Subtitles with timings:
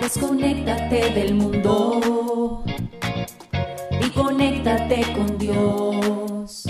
[0.00, 2.64] Desconéctate del mundo
[4.00, 6.64] y conéctate con Dios.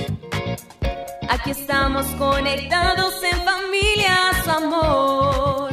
[1.27, 5.73] Aquí estamos conectados en familia, su amor.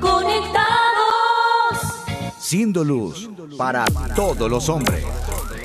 [0.00, 0.74] Conectados.
[2.38, 3.84] Siendo luz para
[4.14, 5.04] todos los hombres.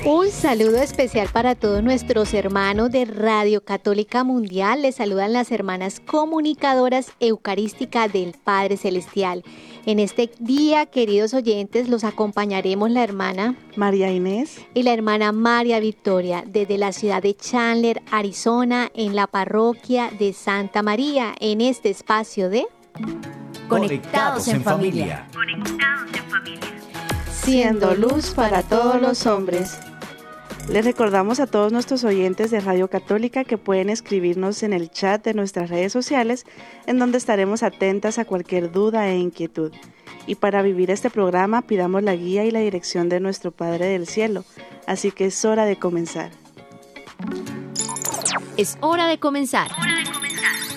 [0.04, 4.80] Un saludo especial para todos nuestros hermanos de Radio Católica Mundial.
[4.80, 9.44] Les saludan las hermanas comunicadoras eucarísticas del Padre Celestial.
[9.84, 15.80] En este día, queridos oyentes, los acompañaremos la hermana María Inés y la hermana María
[15.80, 21.90] Victoria desde la ciudad de Chandler, Arizona, en la parroquia de Santa María, en este
[21.90, 22.66] espacio de
[23.68, 25.28] Conectados en familia.
[25.32, 26.79] Conectados en familia.
[27.42, 29.78] Siendo luz para todos los hombres.
[30.68, 35.24] Les recordamos a todos nuestros oyentes de Radio Católica que pueden escribirnos en el chat
[35.24, 36.44] de nuestras redes sociales,
[36.86, 39.72] en donde estaremos atentas a cualquier duda e inquietud.
[40.26, 44.06] Y para vivir este programa pidamos la guía y la dirección de nuestro Padre del
[44.06, 44.44] Cielo.
[44.86, 46.30] Así que es hora de comenzar.
[48.56, 49.70] Es hora de comenzar.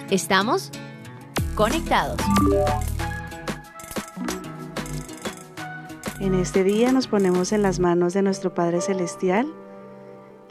[0.09, 0.71] Estamos
[1.55, 2.17] conectados.
[6.19, 9.51] En este día nos ponemos en las manos de nuestro Padre Celestial.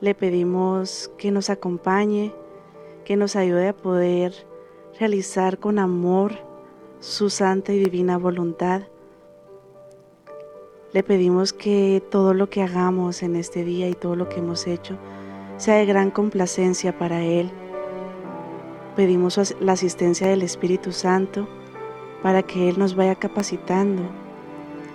[0.00, 2.34] Le pedimos que nos acompañe,
[3.04, 4.34] que nos ayude a poder
[4.98, 6.32] realizar con amor
[6.98, 8.82] su santa y divina voluntad.
[10.92, 14.66] Le pedimos que todo lo que hagamos en este día y todo lo que hemos
[14.66, 14.98] hecho
[15.58, 17.52] sea de gran complacencia para Él.
[18.96, 21.48] Pedimos la asistencia del Espíritu Santo
[22.20, 24.02] para que Él nos vaya capacitando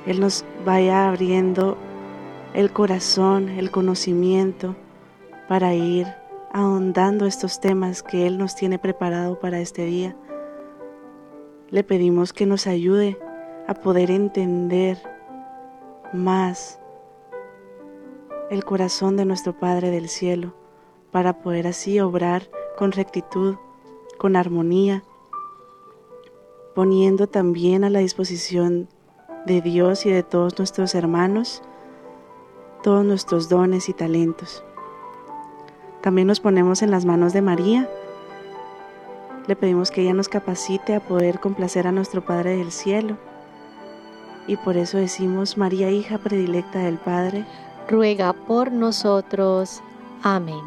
[0.08, 1.78] él nos vaya abriendo
[2.54, 4.76] el corazón, el conocimiento
[5.48, 6.08] para ir
[6.52, 10.18] ahondando estos temas que Él nos tiene preparado para este día.
[11.69, 13.18] Le pedimos que nos ayude
[13.66, 14.97] a poder entender
[16.12, 16.81] más
[18.50, 20.53] el corazón de nuestro Padre del Cielo
[21.12, 23.56] para poder así obrar con rectitud,
[24.18, 25.06] con armonía,
[26.75, 28.90] poniendo también a la disposición
[29.47, 31.63] de Dios y de todos nuestros hermanos,
[32.84, 34.63] todos nuestros dones y talentos.
[36.03, 37.90] También nos ponemos en las manos de María.
[39.47, 43.18] Le pedimos que ella nos capacite a poder complacer a nuestro Padre del Cielo.
[44.46, 47.46] Y por eso decimos, María, hija predilecta del Padre,
[47.90, 49.81] ruega por nosotros.
[50.22, 50.62] Amén.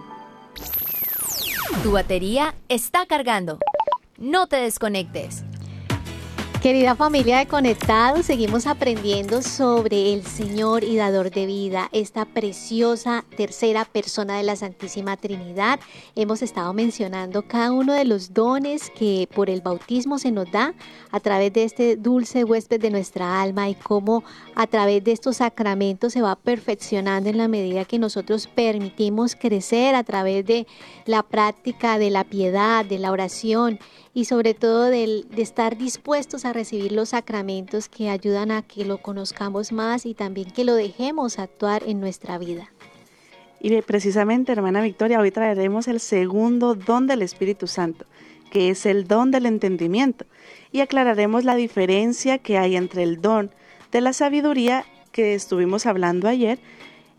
[1.82, 3.58] Tu batería está cargando.
[4.18, 5.44] No te desconectes.
[6.62, 13.24] Querida familia de Conectados, seguimos aprendiendo sobre el Señor y dador de vida, esta preciosa
[13.34, 15.80] tercera persona de la Santísima Trinidad.
[16.16, 20.74] Hemos estado mencionando cada uno de los dones que por el bautismo se nos da
[21.10, 24.22] a través de este dulce huésped de nuestra alma y cómo
[24.60, 29.94] a través de estos sacramentos se va perfeccionando en la medida que nosotros permitimos crecer
[29.94, 30.66] a través de
[31.06, 33.78] la práctica de la piedad, de la oración
[34.12, 38.98] y sobre todo de, estar dispuestos a recibir los sacramentos que ayudan a que lo
[38.98, 42.70] conozcamos más y también que lo dejemos actuar en nuestra vida.
[43.60, 48.04] Y precisamente, hermana Victoria, hoy traeremos el segundo don del Espíritu Santo,
[48.50, 50.26] que es el don del entendimiento,
[50.70, 53.50] y aclararemos la diferencia que hay entre el don
[53.92, 56.58] de la sabiduría que estuvimos hablando ayer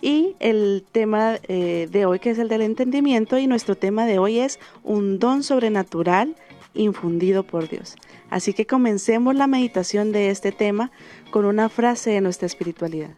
[0.02, 4.20] y el tema eh, de hoy que es el del entendimiento y nuestro tema de
[4.20, 6.36] hoy es un don sobrenatural
[6.74, 7.96] infundido por Dios.
[8.30, 10.92] Así que comencemos la meditación de este tema
[11.30, 13.12] con una frase de nuestra espiritualidad.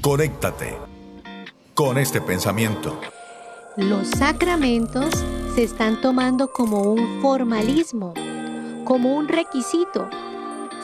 [0.00, 0.74] Conéctate
[1.74, 2.98] con este pensamiento.
[3.76, 5.12] Los sacramentos
[5.54, 8.14] se están tomando como un formalismo,
[8.84, 10.08] como un requisito,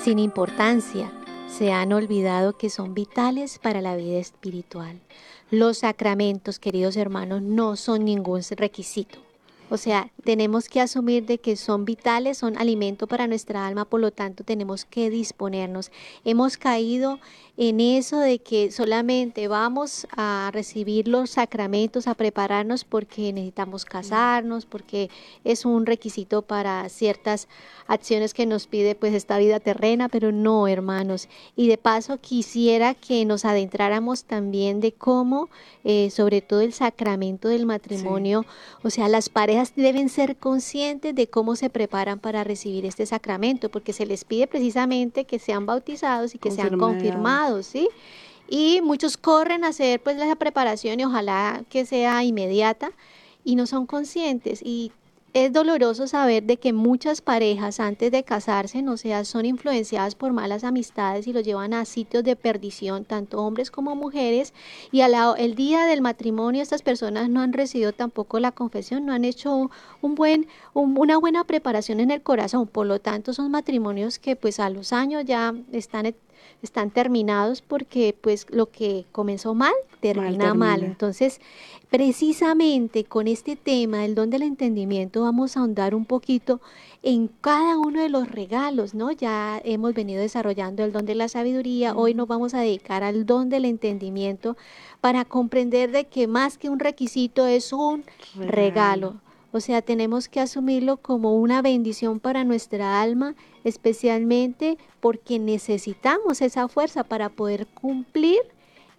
[0.03, 1.13] sin importancia.
[1.49, 4.99] Se han olvidado que son vitales para la vida espiritual.
[5.51, 9.19] Los sacramentos, queridos hermanos, no son ningún requisito
[9.73, 14.01] o sea, tenemos que asumir de que son vitales, son alimento para nuestra alma, por
[14.01, 15.93] lo tanto tenemos que disponernos.
[16.25, 17.21] Hemos caído
[17.63, 24.65] en eso de que solamente vamos a recibir los sacramentos, a prepararnos porque necesitamos casarnos,
[24.65, 25.11] porque
[25.45, 27.49] es un requisito para ciertas
[27.87, 31.29] acciones que nos pide pues esta vida terrena, pero no, hermanos.
[31.55, 35.51] Y de paso quisiera que nos adentráramos también de cómo,
[35.85, 38.47] eh, sobre todo el sacramento del matrimonio,
[38.83, 43.69] o sea, las parejas deben ser conscientes de cómo se preparan para recibir este sacramento,
[43.69, 47.89] porque se les pide precisamente que sean bautizados y que sean confirmados, ¿sí?
[48.49, 52.91] Y muchos corren a hacer pues la preparación y ojalá que sea inmediata
[53.45, 54.61] y no son conscientes.
[54.63, 54.93] Y
[55.33, 60.33] es doloroso saber de que muchas parejas antes de casarse, no sea, son influenciadas por
[60.33, 64.53] malas amistades y los llevan a sitios de perdición, tanto hombres como mujeres,
[64.91, 69.13] y al el día del matrimonio estas personas no han recibido tampoco la confesión, no
[69.13, 69.71] han hecho
[70.01, 74.59] un buen, una buena preparación en el corazón, por lo tanto son matrimonios que pues
[74.59, 76.07] a los años ya están
[76.63, 80.83] están terminados porque pues lo que comenzó mal termina mal.
[80.83, 81.41] Entonces,
[81.91, 86.61] precisamente con este tema, el don del entendimiento, vamos a ahondar un poquito
[87.03, 89.11] en cada uno de los regalos, ¿no?
[89.13, 93.27] Ya hemos venido desarrollando el don de la sabiduría, hoy nos vamos a dedicar al
[93.27, 94.57] don del entendimiento
[95.01, 98.05] para comprender de que más que un requisito es un
[98.37, 99.17] regalo.
[99.53, 106.69] O sea, tenemos que asumirlo como una bendición para nuestra alma, especialmente porque necesitamos esa
[106.69, 108.41] fuerza para poder cumplir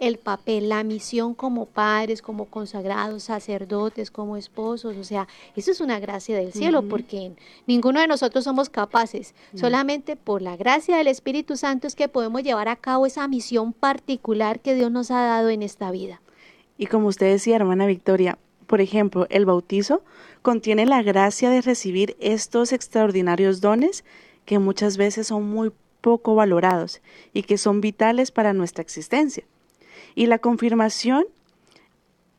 [0.01, 4.97] el papel, la misión como padres, como consagrados, sacerdotes, como esposos.
[4.97, 7.33] O sea, eso es una gracia del cielo porque
[7.67, 9.35] ninguno de nosotros somos capaces.
[9.53, 13.73] Solamente por la gracia del Espíritu Santo es que podemos llevar a cabo esa misión
[13.73, 16.19] particular que Dios nos ha dado en esta vida.
[16.79, 20.01] Y como usted decía, hermana Victoria, por ejemplo, el bautizo
[20.41, 24.03] contiene la gracia de recibir estos extraordinarios dones
[24.45, 25.71] que muchas veces son muy
[26.01, 27.01] poco valorados
[27.33, 29.43] y que son vitales para nuestra existencia.
[30.15, 31.25] Y la confirmación,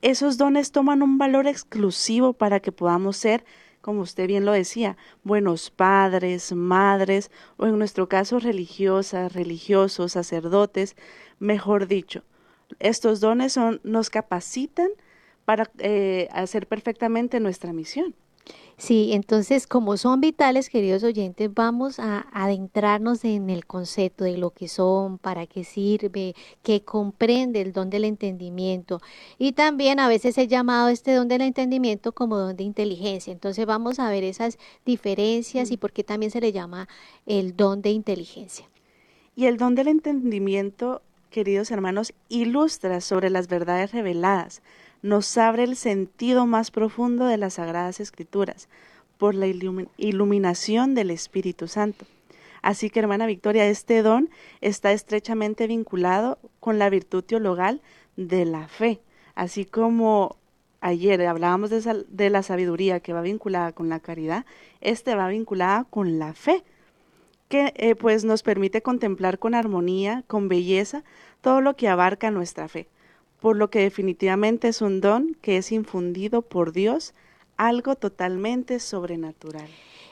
[0.02, 3.44] esos dones toman un valor exclusivo para que podamos ser,
[3.80, 10.96] como usted bien lo decía, buenos padres, madres, o en nuestro caso religiosas, religiosos, sacerdotes,
[11.38, 12.24] mejor dicho.
[12.78, 14.88] Estos dones son, nos capacitan
[15.44, 18.14] para eh, hacer perfectamente nuestra misión.
[18.76, 24.50] Sí, entonces como son vitales, queridos oyentes, vamos a adentrarnos en el concepto de lo
[24.50, 29.00] que son, para qué sirve, qué comprende el don del entendimiento.
[29.38, 33.32] Y también a veces he llamado este don del entendimiento como don de inteligencia.
[33.32, 36.88] Entonces vamos a ver esas diferencias y por qué también se le llama
[37.26, 38.68] el don de inteligencia.
[39.36, 44.60] Y el don del entendimiento, queridos hermanos, ilustra sobre las verdades reveladas
[45.02, 48.68] nos abre el sentido más profundo de las Sagradas Escrituras
[49.18, 52.06] por la iluminación del Espíritu Santo.
[52.62, 57.82] Así que, hermana Victoria, este don está estrechamente vinculado con la virtud teologal
[58.16, 59.00] de la fe,
[59.34, 60.36] así como
[60.80, 64.44] ayer hablábamos de, la sabiduría que va vinculada con la caridad,
[64.80, 66.62] este va vinculada con la fe,
[67.48, 71.02] que eh, pues nos permite contemplar con armonía, con belleza,
[71.40, 72.86] todo lo que abarca nuestra fe
[73.42, 77.12] por lo que definitivamente es un don que es infundido por Dios,
[77.56, 79.66] algo totalmente sobrenatural.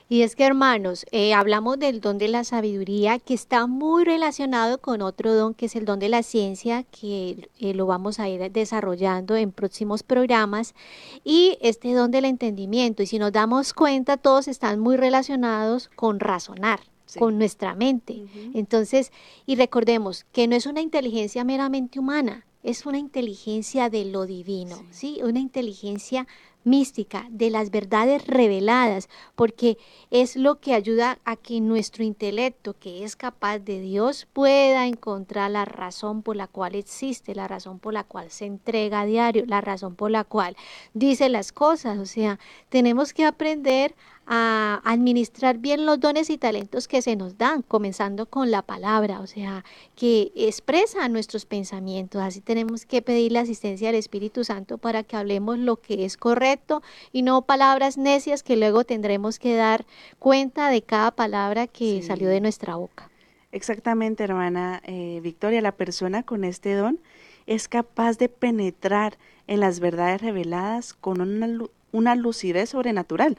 [0.08, 4.80] Y es que, hermanos, eh, hablamos del don de la sabiduría que está muy relacionado
[4.80, 8.28] con otro don que es el don de la ciencia, que eh, lo vamos a
[8.28, 10.74] ir desarrollando en próximos programas,
[11.22, 13.04] y este don del entendimiento.
[13.04, 16.80] Y si nos damos cuenta, todos están muy relacionados con razonar.
[17.18, 18.22] con nuestra mente.
[18.54, 19.10] Entonces,
[19.44, 24.84] y recordemos que no es una inteligencia meramente humana, es una inteligencia de lo divino,
[24.90, 25.20] sí.
[25.22, 26.26] Una inteligencia
[26.64, 29.78] mística, de las verdades reveladas, porque
[30.10, 35.50] es lo que ayuda a que nuestro intelecto, que es capaz de Dios, pueda encontrar
[35.50, 39.44] la razón por la cual existe, la razón por la cual se entrega a diario,
[39.46, 40.56] la razón por la cual
[40.92, 41.98] dice las cosas.
[41.98, 42.38] O sea,
[42.68, 43.94] tenemos que aprender
[44.32, 49.18] a administrar bien los dones y talentos que se nos dan, comenzando con la palabra,
[49.18, 49.64] o sea,
[49.96, 52.22] que expresa nuestros pensamientos.
[52.22, 56.16] Así tenemos que pedir la asistencia del Espíritu Santo para que hablemos lo que es
[56.16, 56.80] correcto
[57.12, 59.84] y no palabras necias que luego tendremos que dar
[60.20, 63.10] cuenta de cada palabra que salió de nuestra boca.
[63.50, 67.00] Exactamente, hermana eh, Victoria, la persona con este don
[67.48, 69.18] es capaz de penetrar
[69.48, 71.48] en las verdades reveladas con una,
[71.90, 73.36] una lucidez sobrenatural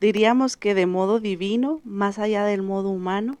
[0.00, 3.38] diríamos que de modo divino, más allá del modo humano,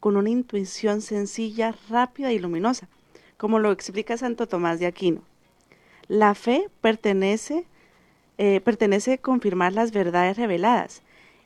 [0.00, 2.88] con una intuición sencilla, rápida y luminosa,
[3.36, 5.22] como lo explica Santo Tomás de Aquino.
[6.08, 7.66] La fe pertenece,
[8.38, 11.02] eh, pertenece a confirmar las verdades reveladas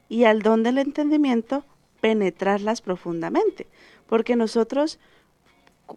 [0.08, 1.64] y al don del entendimiento
[2.00, 3.66] penetrarlas profundamente,
[4.06, 4.98] porque nosotros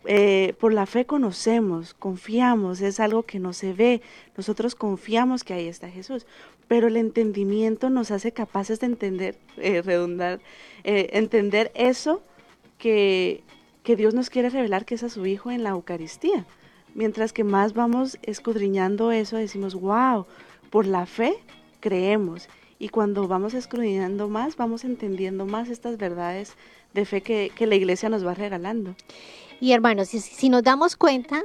[0.06, 4.02] eh, por la fe conocemos, confiamos, es algo que no se ve,
[4.36, 6.26] nosotros confiamos que ahí está Jesús,
[6.74, 10.40] pero el entendimiento nos hace capaces de entender, eh, redundar,
[10.84, 12.24] eh, entender eso
[12.80, 13.44] que,
[13.84, 16.48] que Dios nos quiere revelar, que es a su Hijo en la Eucaristía.
[16.96, 20.26] Mientras que más vamos escudriñando eso, decimos, wow,
[20.72, 21.36] por la fe
[21.80, 22.48] creemos
[22.80, 26.56] Y cuando vamos escudriñando más, vamos entendiendo más estas verdades
[26.96, 28.96] de fe que, que la iglesia nos va regalando.
[29.62, 31.44] Y hermanos, si, si nos damos cuenta,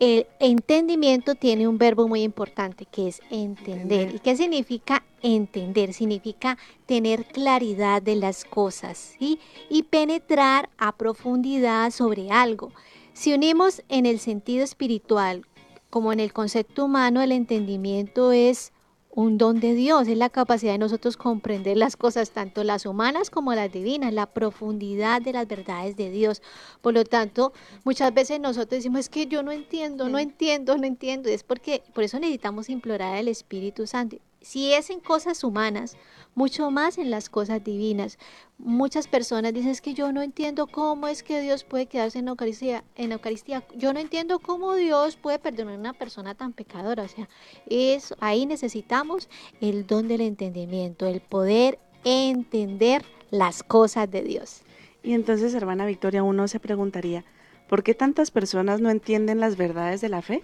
[0.00, 3.82] el entendimiento tiene un verbo muy importante que es entender.
[3.82, 4.14] Entender.
[4.14, 5.92] ¿Y qué significa entender?
[5.92, 9.38] Significa tener claridad de las cosas ¿sí?
[9.68, 12.72] y penetrar a profundidad sobre algo.
[13.12, 15.44] Si unimos en el sentido espiritual
[15.90, 18.72] como en el concepto humano, el entendimiento es
[19.12, 23.28] un don de Dios, es la capacidad de nosotros comprender las cosas, tanto las humanas
[23.28, 26.42] como las divinas, la profundidad de las verdades de Dios.
[26.80, 27.52] Por lo tanto,
[27.84, 31.28] muchas veces nosotros decimos, es que yo no entiendo, no entiendo, no entiendo.
[31.28, 34.16] Y es porque, por eso necesitamos implorar al Espíritu Santo.
[34.40, 35.96] Si es en cosas humanas,
[36.40, 38.18] mucho más en las cosas divinas.
[38.56, 42.28] Muchas personas dicen, es que yo no entiendo cómo es que Dios puede quedarse en
[42.28, 42.82] Eucaristía.
[42.96, 43.62] En Eucaristía.
[43.76, 47.02] Yo no entiendo cómo Dios puede perdonar a una persona tan pecadora.
[47.02, 47.28] O sea,
[47.68, 49.28] es, ahí necesitamos
[49.60, 54.62] el don del entendimiento, el poder entender las cosas de Dios.
[55.02, 57.22] Y entonces, hermana Victoria, uno se preguntaría,
[57.68, 60.42] ¿por qué tantas personas no entienden las verdades de la fe?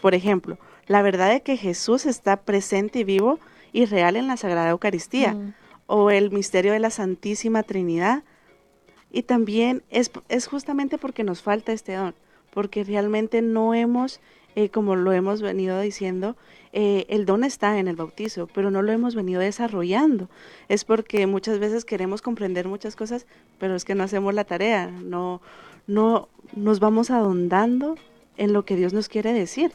[0.00, 3.40] Por ejemplo, la verdad de que Jesús está presente y vivo
[3.74, 5.52] y real en la Sagrada Eucaristía, Mm.
[5.86, 8.22] o el misterio de la Santísima Trinidad.
[9.10, 12.14] Y también es, es justamente porque nos falta este don,
[12.52, 14.20] porque realmente no hemos,
[14.54, 16.36] eh, como lo hemos venido diciendo,
[16.72, 20.28] eh, el don está en el bautizo, pero no lo hemos venido desarrollando.
[20.68, 23.26] Es porque muchas veces queremos comprender muchas cosas,
[23.58, 25.40] pero es que no hacemos la tarea, no,
[25.88, 27.96] no nos vamos ahondando
[28.36, 29.72] en lo que Dios nos quiere decir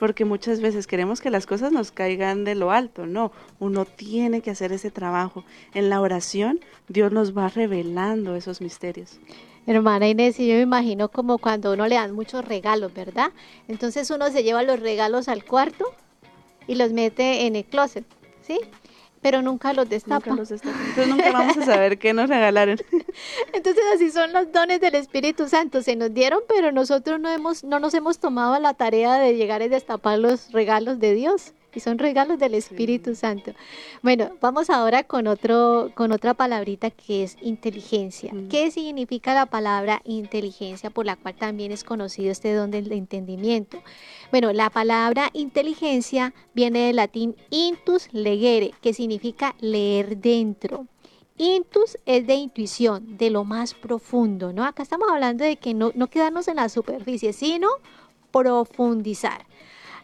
[0.00, 4.40] porque muchas veces queremos que las cosas nos caigan de lo alto, no, uno tiene
[4.40, 5.44] que hacer ese trabajo.
[5.74, 9.20] En la oración Dios nos va revelando esos misterios.
[9.66, 13.30] Hermana Inés, yo me imagino como cuando uno le dan muchos regalos, ¿verdad?
[13.68, 15.84] Entonces uno se lleva los regalos al cuarto
[16.66, 18.06] y los mete en el closet,
[18.40, 18.58] ¿sí?
[19.22, 20.30] Pero nunca los destapa.
[20.30, 20.78] Nunca los destapa.
[20.78, 22.78] Entonces nunca vamos a saber qué nos regalaron.
[23.52, 27.64] Entonces así son los dones del Espíritu Santo, se nos dieron, pero nosotros no hemos,
[27.64, 31.52] no nos hemos tomado la tarea de llegar y destapar los regalos de Dios.
[31.74, 33.52] Y son regalos del Espíritu Santo.
[34.02, 38.32] Bueno, vamos ahora con otro, con otra palabrita que es inteligencia.
[38.32, 38.48] Mm.
[38.48, 43.78] ¿Qué significa la palabra inteligencia, por la cual también es conocido este don del entendimiento?
[44.30, 50.86] Bueno, la palabra inteligencia viene del latín intus legere, que significa leer dentro.
[51.36, 54.64] Intus es de intuición, de lo más profundo, ¿no?
[54.64, 57.68] Acá estamos hablando de que no, no quedarnos en la superficie, sino
[58.30, 59.46] profundizar.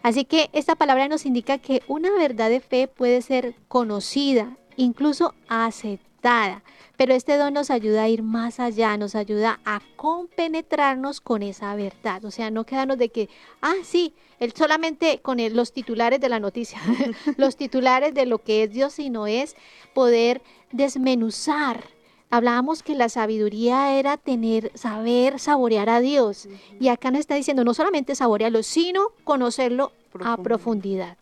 [0.07, 5.35] Así que esta palabra nos indica que una verdad de fe puede ser conocida, incluso
[5.49, 6.63] aceptada,
[6.97, 11.75] pero este don nos ayuda a ir más allá, nos ayuda a compenetrarnos con esa
[11.75, 13.29] verdad, o sea, no quedarnos de que,
[13.63, 16.79] ah, sí, él solamente con los titulares de la noticia,
[17.37, 19.57] los titulares de lo que es Dios, sino es
[19.93, 21.83] poder desmenuzar.
[22.31, 26.49] Hablábamos que la sabiduría era tener, saber saborear a Dios.
[26.81, 29.93] Y acá nos está diciendo no solamente saborearlo, sino conocerlo
[30.27, 31.17] a profundidad.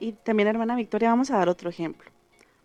[0.00, 2.10] Y también, hermana Victoria, vamos a dar otro ejemplo.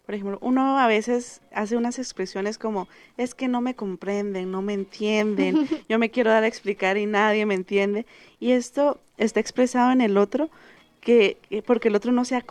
[0.06, 4.62] Por ejemplo, uno a veces hace unas expresiones como, es que no me comprenden, no
[4.62, 8.06] me entienden, yo me quiero dar a explicar y nadie me entiende.
[8.40, 10.50] Y esto está expresado en el otro
[11.00, 12.44] que, que- porque el otro no se ha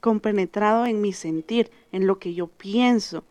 [0.00, 3.22] compenetrado en mi sentir, en lo que yo pienso.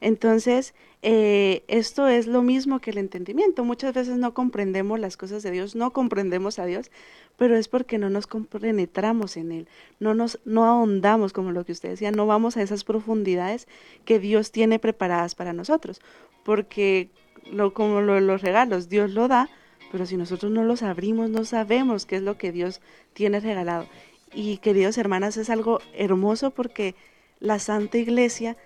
[0.00, 3.64] Entonces, eh, esto es lo mismo que el entendimiento.
[3.64, 6.90] Muchas veces no comprendemos las cosas de Dios, no comprendemos a Dios,
[7.36, 9.68] pero es porque no nos compenetramos en Él,
[10.00, 13.68] no nos no ahondamos, como lo que usted decía, no vamos a esas profundidades
[14.04, 16.00] que Dios tiene preparadas para nosotros,
[16.44, 17.10] porque
[17.50, 19.48] lo, como lo los regalos, Dios lo da,
[19.92, 22.80] pero si nosotros no los abrimos, no sabemos qué es lo que Dios
[23.12, 23.86] tiene regalado.
[24.34, 26.94] Y queridos hermanas, es algo hermoso porque
[27.38, 28.56] la Santa Iglesia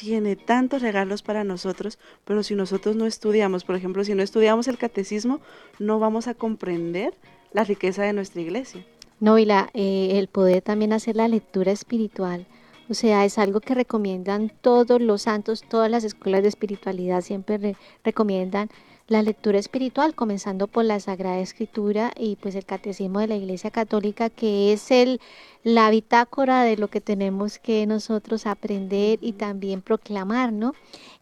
[0.00, 4.66] tiene tantos regalos para nosotros, pero si nosotros no estudiamos, por ejemplo, si no estudiamos
[4.66, 5.40] el catecismo,
[5.78, 7.12] no vamos a comprender
[7.52, 8.84] la riqueza de nuestra iglesia.
[9.20, 12.46] No, y la, eh, el poder también hacer la lectura espiritual.
[12.88, 17.58] O sea, es algo que recomiendan todos los santos, todas las escuelas de espiritualidad siempre
[17.58, 18.68] re- recomiendan
[19.06, 23.70] la lectura espiritual, comenzando por la Sagrada Escritura y pues el Catecismo de la Iglesia
[23.70, 25.20] Católica, que es el
[25.64, 30.74] la bitácora de lo que tenemos que nosotros aprender y también proclamar, ¿no?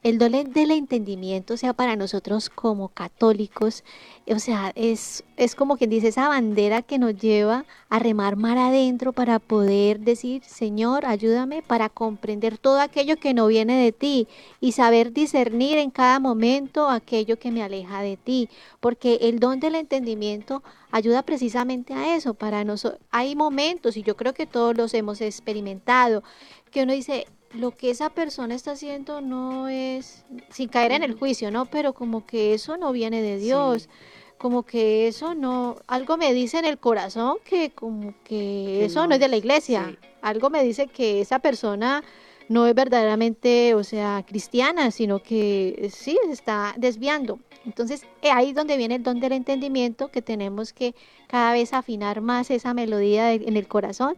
[0.02, 3.82] El don del entendimiento, o sea, para nosotros como católicos,
[4.28, 8.58] o sea, es, es como quien dice esa bandera que nos lleva a remar mar
[8.58, 14.28] adentro para poder decir, Señor, ayúdame para comprender todo aquello que no viene de ti
[14.60, 18.48] y saber discernir en cada momento aquello que me aleja aleja de ti,
[18.80, 23.00] porque el don del entendimiento ayuda precisamente a eso, para nosotros.
[23.10, 26.22] Hay momentos, y yo creo que todos los hemos experimentado,
[26.70, 31.14] que uno dice, lo que esa persona está haciendo no es, sin caer en el
[31.14, 31.66] juicio, ¿no?
[31.66, 33.88] Pero como que eso no viene de Dios.
[34.36, 39.14] Como que eso no, algo me dice en el corazón que como que, eso no,
[39.14, 39.98] es de la iglesia.
[40.22, 42.04] Algo me dice que esa persona
[42.48, 47.40] no es verdaderamente, o sea, cristiana, sino que sí se está desviando.
[47.68, 50.94] Entonces, eh, ahí es donde viene el don del entendimiento, que tenemos que
[51.26, 54.16] cada vez afinar más esa melodía en el corazón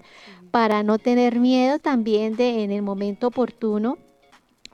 [0.53, 3.99] para no tener miedo también de en el momento oportuno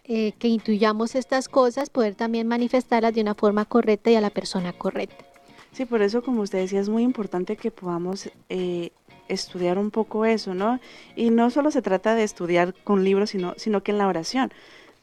[0.04, 4.28] eh, que intuyamos estas cosas, poder también manifestarlas de una forma correcta y a la
[4.28, 5.25] persona correcta.
[5.73, 8.90] Sí, por eso, como usted decía, es muy importante que podamos eh,
[9.28, 10.80] estudiar un poco eso, ¿no?
[11.16, 14.52] Y no solo se trata de estudiar con libros, sino, sino que en la oración.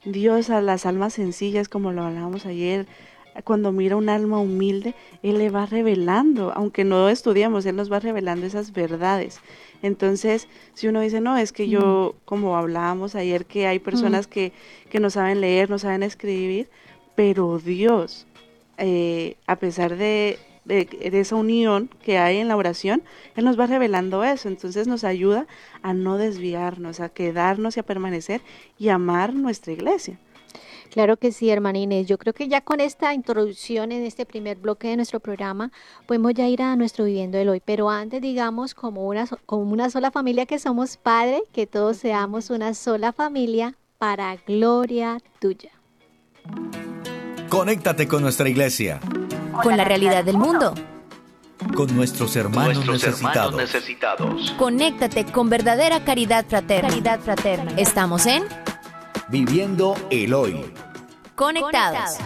[0.06, 2.88] Dios a las almas sencillas, como lo hablábamos ayer,
[3.42, 8.00] cuando mira un alma humilde, Él le va revelando, aunque no estudiamos, Él nos va
[8.00, 9.42] revelando esas verdades.
[9.82, 14.54] Entonces, si uno dice, no, es que yo, como hablábamos ayer, que hay personas que,
[14.90, 16.70] que no saben leer, no saben escribir,
[17.16, 18.26] pero Dios,
[18.78, 23.04] eh, a pesar de, de, esa unión que hay en la oración,
[23.36, 25.48] Él nos va revelando eso, entonces nos ayuda
[25.82, 28.42] a no desviarnos, a quedarnos y a permanecer
[28.78, 30.18] y amar nuestra iglesia.
[30.94, 32.06] Claro que sí, hermana Inés.
[32.06, 35.72] Yo creo que ya con esta introducción en este primer bloque de nuestro programa,
[36.06, 37.64] podemos ya ir a nuestro viviendo el hoy.
[37.66, 42.52] Pero antes, digamos, como una, como una sola familia que somos padre, que todos seamos
[42.52, 45.72] una sola familia para gloria tuya.
[47.50, 49.00] Conéctate con nuestra iglesia.
[49.64, 50.76] Con la realidad del mundo.
[51.76, 53.46] Con nuestros hermanos, Nuestros necesitados.
[53.54, 54.52] hermanos necesitados.
[54.60, 56.90] Conéctate con verdadera caridad fraterna.
[56.90, 57.72] Caridad fraterna.
[57.78, 58.44] Estamos en
[59.30, 60.66] Viviendo el hoy.
[61.36, 62.18] Conectados.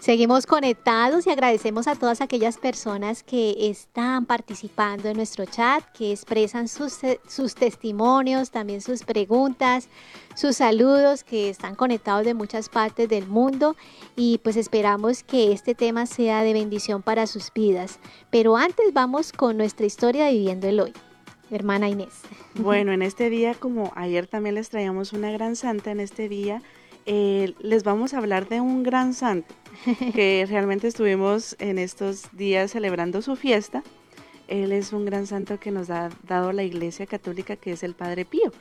[0.00, 6.12] Seguimos conectados y agradecemos a todas aquellas personas que están participando en nuestro chat, que
[6.12, 9.88] expresan sus, sus testimonios, también sus preguntas,
[10.34, 13.76] sus saludos, que están conectados de muchas partes del mundo
[14.16, 17.98] y pues esperamos que este tema sea de bendición para sus vidas.
[18.30, 20.92] Pero antes vamos con nuestra historia de Viviendo el Hoy.
[21.50, 22.22] Hermana Inés.
[22.54, 26.62] Bueno, en este día, como ayer también les traíamos una gran santa, en este día
[27.06, 29.54] eh, les vamos a hablar de un gran santo
[30.14, 33.82] que realmente estuvimos en estos días celebrando su fiesta.
[34.48, 37.94] Él es un gran santo que nos ha dado la Iglesia Católica, que es el
[37.94, 38.52] Padre Pío.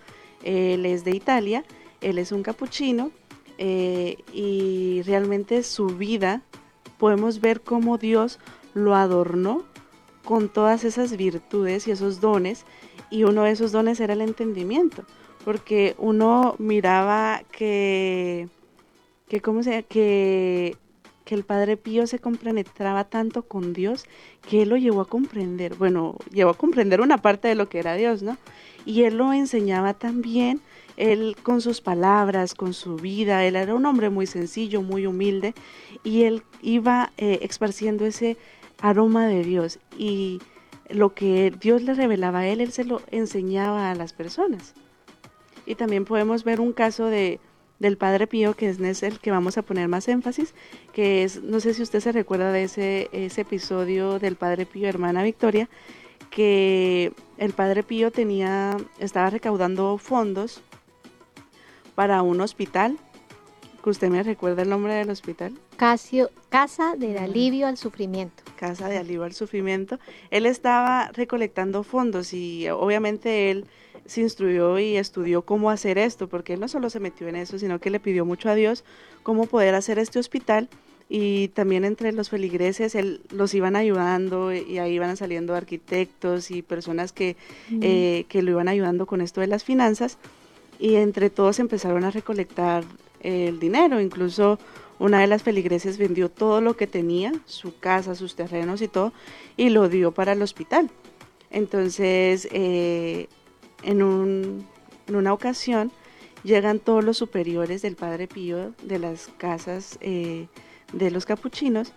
[0.44, 1.64] Él es de Italia,
[2.02, 3.12] él es un capuchino
[3.58, 6.42] eh, y realmente su vida
[6.98, 8.40] podemos ver cómo Dios
[8.74, 9.64] lo adornó
[10.24, 12.66] con todas esas virtudes y esos dones
[13.10, 15.04] y uno de esos dones era el entendimiento
[15.44, 18.48] porque uno miraba que
[19.28, 20.78] que cómo se que
[21.26, 24.06] que el Padre Pío se compenetraba tanto con Dios
[24.48, 27.80] que él lo llevó a comprender, bueno, llevó a comprender una parte de lo que
[27.80, 28.38] era Dios, ¿no?
[28.86, 30.60] Y él lo enseñaba también,
[30.98, 35.54] él con sus palabras, con su vida, él era un hombre muy sencillo, muy humilde,
[36.04, 38.38] y él iba eh, esparciendo ese
[38.84, 40.42] aroma de Dios y
[40.90, 44.74] lo que Dios le revelaba a él, él se lo enseñaba a las personas.
[45.66, 47.40] Y también podemos ver un caso de
[47.80, 50.54] del Padre Pío, que es el que vamos a poner más énfasis,
[50.94, 54.88] que es, no sé si usted se recuerda de ese, ese episodio del Padre Pío,
[54.88, 55.68] hermana Victoria,
[56.30, 60.62] que el Padre Pío tenía, estaba recaudando fondos
[61.96, 62.98] para un hospital.
[63.84, 65.54] Que ¿Usted me recuerda el nombre del hospital?
[65.76, 68.44] Casio, Casa del Alivio al Sufrimiento.
[68.56, 70.00] Casa de Alivio al Sufrimiento.
[70.32, 73.66] Él estaba recolectando fondos y obviamente él
[74.06, 77.60] se instruyó y estudió cómo hacer esto, porque él no solo se metió en eso,
[77.60, 78.84] sino que le pidió mucho a Dios
[79.22, 80.70] cómo poder hacer este hospital
[81.10, 86.62] y también entre los feligreses él, los iban ayudando y ahí iban saliendo arquitectos y
[86.62, 87.36] personas que,
[87.82, 90.18] eh, que lo iban ayudando con esto de las finanzas
[90.80, 92.84] y entre todos empezaron a recolectar
[93.24, 94.60] el dinero, incluso
[95.00, 99.12] una de las feligreses vendió todo lo que tenía, su casa, sus terrenos y todo,
[99.58, 100.90] y lo dio para el hospital.
[101.50, 103.28] Entonces, eh,
[103.84, 104.66] en, un,
[105.08, 105.92] en una ocasión
[106.44, 110.48] llegan todos los superiores del Padre Pío de las casas eh,
[110.92, 111.94] de los capuchinos,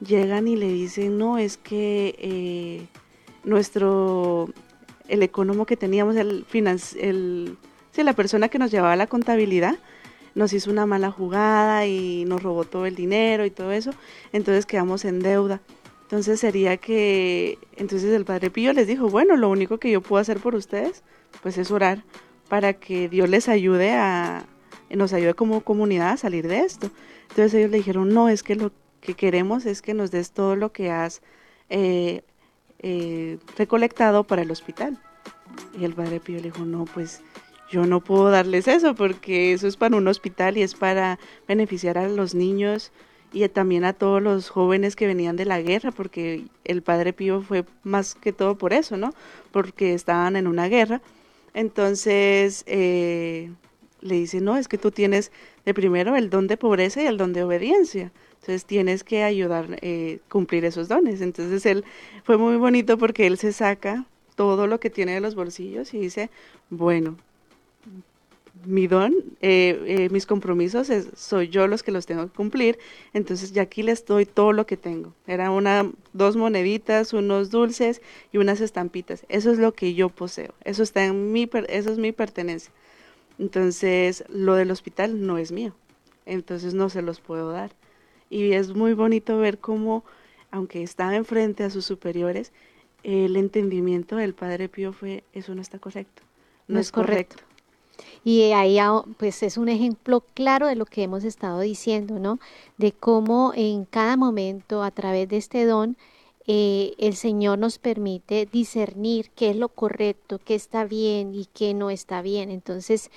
[0.00, 2.86] llegan y le dicen, no, es que eh,
[3.44, 4.48] nuestro,
[5.08, 7.56] el economo que teníamos, el, el
[7.92, 9.78] sí, la persona que nos llevaba la contabilidad,
[10.34, 13.92] nos hizo una mala jugada y nos robó todo el dinero y todo eso,
[14.32, 15.60] entonces quedamos en deuda.
[16.02, 20.20] Entonces sería que, entonces el Padre Pío les dijo, bueno, lo único que yo puedo
[20.20, 21.02] hacer por ustedes,
[21.42, 22.02] pues es orar
[22.48, 24.46] para que Dios les ayude a,
[24.88, 26.90] nos ayude como comunidad a salir de esto.
[27.28, 30.56] Entonces ellos le dijeron, no, es que lo que queremos es que nos des todo
[30.56, 31.20] lo que has
[31.68, 32.22] eh,
[32.78, 34.98] eh, recolectado para el hospital.
[35.78, 37.20] Y el padre Pío le dijo, no, pues
[37.70, 41.98] yo no puedo darles eso porque eso es para un hospital y es para beneficiar
[41.98, 42.92] a los niños
[43.32, 47.42] y también a todos los jóvenes que venían de la guerra, porque el padre Pío
[47.42, 49.12] fue más que todo por eso, ¿no?
[49.50, 51.02] Porque estaban en una guerra.
[51.52, 53.50] Entonces eh,
[54.00, 55.30] le dice, no, es que tú tienes
[55.66, 58.12] de primero el don de pobreza y el don de obediencia.
[58.40, 61.20] Entonces tienes que ayudar eh, cumplir esos dones.
[61.20, 61.84] Entonces él
[62.24, 65.98] fue muy bonito porque él se saca todo lo que tiene de los bolsillos y
[65.98, 66.30] dice,
[66.70, 67.16] bueno,
[68.64, 72.78] mi don, eh, eh, mis compromisos, soy yo los que los tengo que cumplir,
[73.12, 75.14] entonces ya aquí les doy todo lo que tengo.
[75.26, 79.24] Era una, dos moneditas, unos dulces y unas estampitas.
[79.28, 82.72] Eso es lo que yo poseo, eso está en mi, eso es mi pertenencia.
[83.38, 85.74] Entonces, lo del hospital no es mío,
[86.26, 87.70] entonces no se los puedo dar.
[88.30, 90.04] Y es muy bonito ver cómo,
[90.50, 92.52] aunque estaba enfrente a sus superiores,
[93.02, 96.22] el entendimiento del Padre Pío fue, eso no está correcto.
[96.66, 97.36] No, es correcto.
[98.24, 98.78] Y ahí
[99.16, 102.38] pues es un ejemplo claro de lo que hemos estado diciendo, ¿no?
[102.76, 105.96] De cómo en cada momento a través de este don
[106.50, 111.74] eh, el Señor nos permite discernir qué es lo correcto, qué está bien y qué
[111.74, 112.50] no está bien.
[112.50, 113.10] Entonces,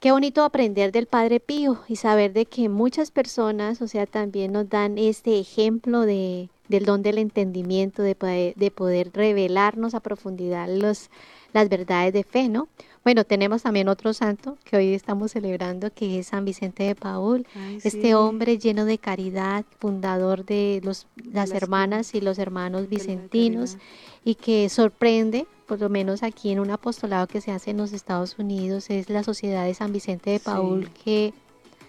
[0.00, 4.52] qué bonito aprender del Padre Pío y saber de que muchas personas, o sea, también
[4.52, 10.00] nos dan este ejemplo de, del don del entendimiento, de poder, de poder revelarnos a
[10.00, 11.10] profundidad los,
[11.52, 12.68] las verdades de fe, ¿no?
[13.02, 17.46] Bueno, tenemos también otro santo que hoy estamos celebrando, que es San Vicente de Paul,
[17.82, 23.78] este hombre lleno de caridad, fundador de los, las, hermanas y los hermanos vicentinos,
[24.22, 27.94] y que sorprende, por lo menos aquí en un apostolado que se hace en los
[27.94, 31.32] Estados Unidos, es la Sociedad de San Vicente de Paul, que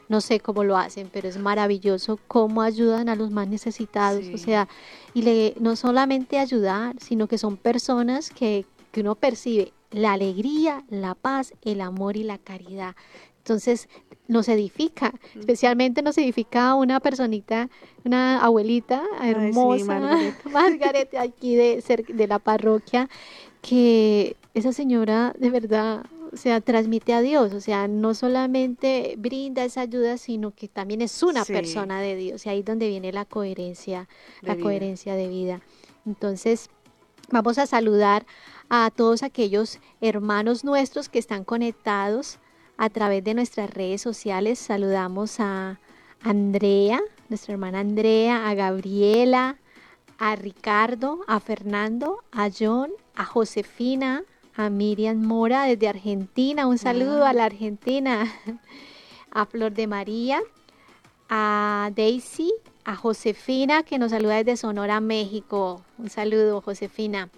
[0.07, 4.37] no sé cómo lo hacen, pero es maravilloso cómo ayudan a los más necesitados, o
[4.37, 4.69] sea,
[5.13, 10.83] y le, no solamente ayudar, sino que son personas que, que uno percibe la alegría,
[10.89, 12.95] la paz, el amor y la caridad.
[13.39, 13.89] Entonces
[14.27, 17.69] nos edifica, especialmente nos edifica una personita,
[18.05, 19.99] una abuelita hermosa,
[20.51, 21.13] Margaret.
[21.19, 23.09] aquí de, de la parroquia,
[23.61, 29.65] que esa señora de verdad, o sea, transmite a Dios, o sea, no solamente brinda
[29.65, 33.11] esa ayuda, sino que también es una persona de Dios, y ahí es donde viene
[33.11, 34.07] la coherencia,
[34.41, 35.61] la coherencia de vida.
[36.05, 36.69] Entonces,
[37.31, 38.25] vamos a saludar
[38.73, 42.39] a todos aquellos hermanos nuestros que están conectados
[42.77, 44.59] a través de nuestras redes sociales.
[44.59, 45.77] Saludamos a
[46.21, 49.57] Andrea, nuestra hermana Andrea, a Gabriela,
[50.17, 54.23] a Ricardo, a Fernando, a John, a Josefina,
[54.55, 56.65] a Miriam Mora desde Argentina.
[56.65, 58.31] Un saludo a la Argentina.
[59.33, 60.41] A Flor de María,
[61.29, 62.53] a Daisy,
[62.83, 65.81] a Josefina que nos saluda desde Sonora, México.
[65.97, 67.29] Un saludo, Josefina.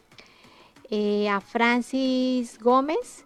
[0.89, 3.25] Eh, a Francis Gómez,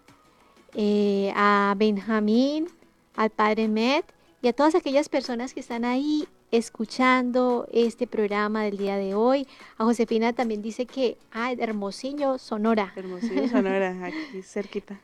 [0.73, 2.67] eh, a Benjamín,
[3.15, 4.05] al Padre Met
[4.41, 9.47] y a todas aquellas personas que están ahí escuchando este programa del día de hoy.
[9.77, 12.93] A Josefina también dice que, ah, Hermosillo, Sonora.
[12.95, 14.99] Hermosillo, Sonora, aquí cerquita.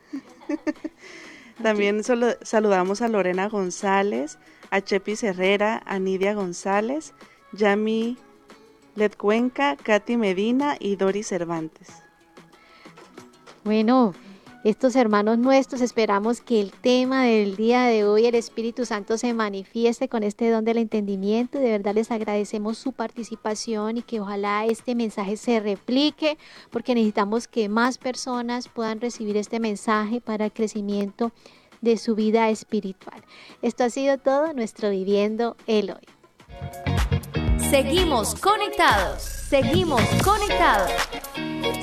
[1.62, 4.38] también saludamos a Lorena González,
[4.70, 7.12] a Chepis Herrera, a Nidia González,
[7.52, 8.16] Yami
[8.94, 12.03] Letcuenca, Katy Medina y Dori Cervantes.
[13.64, 14.12] Bueno,
[14.62, 19.32] estos hermanos nuestros, esperamos que el tema del día de hoy, el Espíritu Santo, se
[19.32, 21.58] manifieste con este don del entendimiento.
[21.58, 26.36] De verdad les agradecemos su participación y que ojalá este mensaje se replique,
[26.70, 31.32] porque necesitamos que más personas puedan recibir este mensaje para el crecimiento
[31.80, 33.22] de su vida espiritual.
[33.62, 36.06] Esto ha sido todo nuestro Viviendo el Hoy.
[37.70, 40.90] Seguimos conectados, seguimos conectados.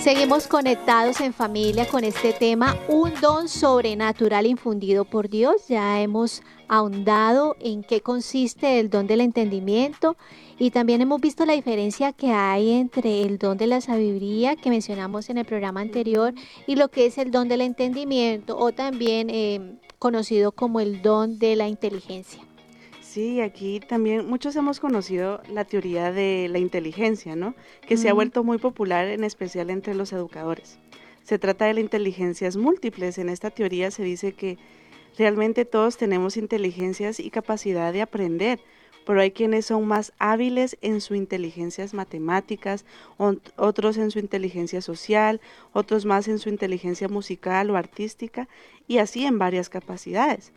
[0.03, 5.67] Seguimos conectados en familia con este tema, un don sobrenatural infundido por Dios.
[5.67, 10.17] Ya hemos ahondado en qué consiste el don del entendimiento
[10.57, 14.71] y también hemos visto la diferencia que hay entre el don de la sabiduría que
[14.71, 16.33] mencionamos en el programa anterior
[16.65, 21.37] y lo que es el don del entendimiento o también eh, conocido como el don
[21.37, 22.41] de la inteligencia.
[23.12, 27.56] Sí, aquí también muchos hemos conocido la teoría de la inteligencia, ¿no?
[27.86, 30.80] Que se ha vuelto muy popular en especial entre los educadores.
[31.21, 33.17] Se trata de las inteligencias múltiples.
[33.17, 34.58] En esta teoría se dice que
[35.17, 38.62] realmente todos tenemos inteligencias y capacidad de aprender,
[39.06, 42.86] pero hay quienes son más hábiles en sus inteligencias matemáticas,
[43.58, 45.41] otros en su inteligencia social,
[45.74, 48.47] otros más en su inteligencia musical o artística,
[48.88, 50.54] y así en varias capacidades.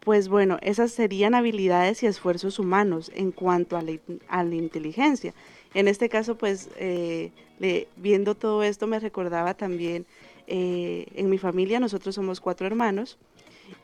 [0.00, 5.34] Pues bueno, esas serían habilidades y esfuerzos humanos en cuanto a la, inteligencia.
[5.74, 7.30] En este caso, pues eh,
[7.96, 10.06] viendo todo esto me recordaba también,
[10.46, 13.18] eh, en mi familia nosotros somos cuatro hermanos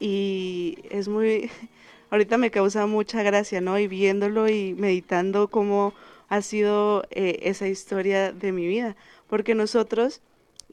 [0.00, 1.50] y es muy,
[2.10, 3.78] ahorita me causa mucha gracia, ¿no?
[3.78, 5.94] Y viéndolo y meditando cómo
[6.28, 8.96] ha sido eh, esa historia de mi vida,
[9.28, 10.20] porque nosotros,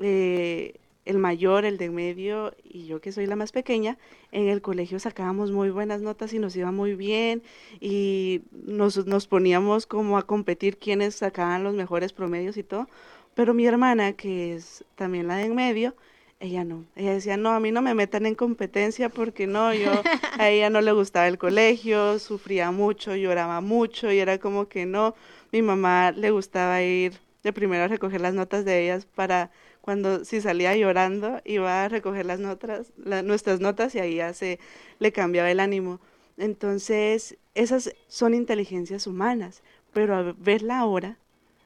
[0.02, 3.98] eh, el mayor, el de medio y yo que soy la más pequeña,
[4.32, 7.44] en el colegio sacábamos muy buenas notas y nos iba muy bien
[7.80, 12.88] y nos, nos poníamos como a competir quienes sacaban los mejores promedios y todo,
[13.36, 15.96] pero mi hermana, que es también la de en medio,
[16.40, 16.86] ella no.
[16.96, 19.92] Ella decía, no, a mí no me metan en competencia porque no, yo,
[20.38, 24.86] a ella no le gustaba el colegio, sufría mucho, lloraba mucho y era como que
[24.86, 25.16] no.
[25.52, 27.14] Mi mamá le gustaba ir
[27.44, 29.52] de primero a recoger las notas de ellas para
[29.84, 34.58] cuando si salía llorando iba a recoger las notas, nuestras notas y ahí ya se
[35.00, 36.00] le cambiaba el ánimo.
[36.38, 41.18] Entonces, esas son inteligencias humanas, pero a verla ahora,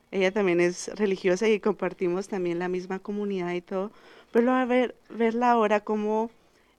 [0.09, 3.91] ella también es religiosa y compartimos también la misma comunidad y todo,
[4.31, 6.31] pero a ver, verla ahora como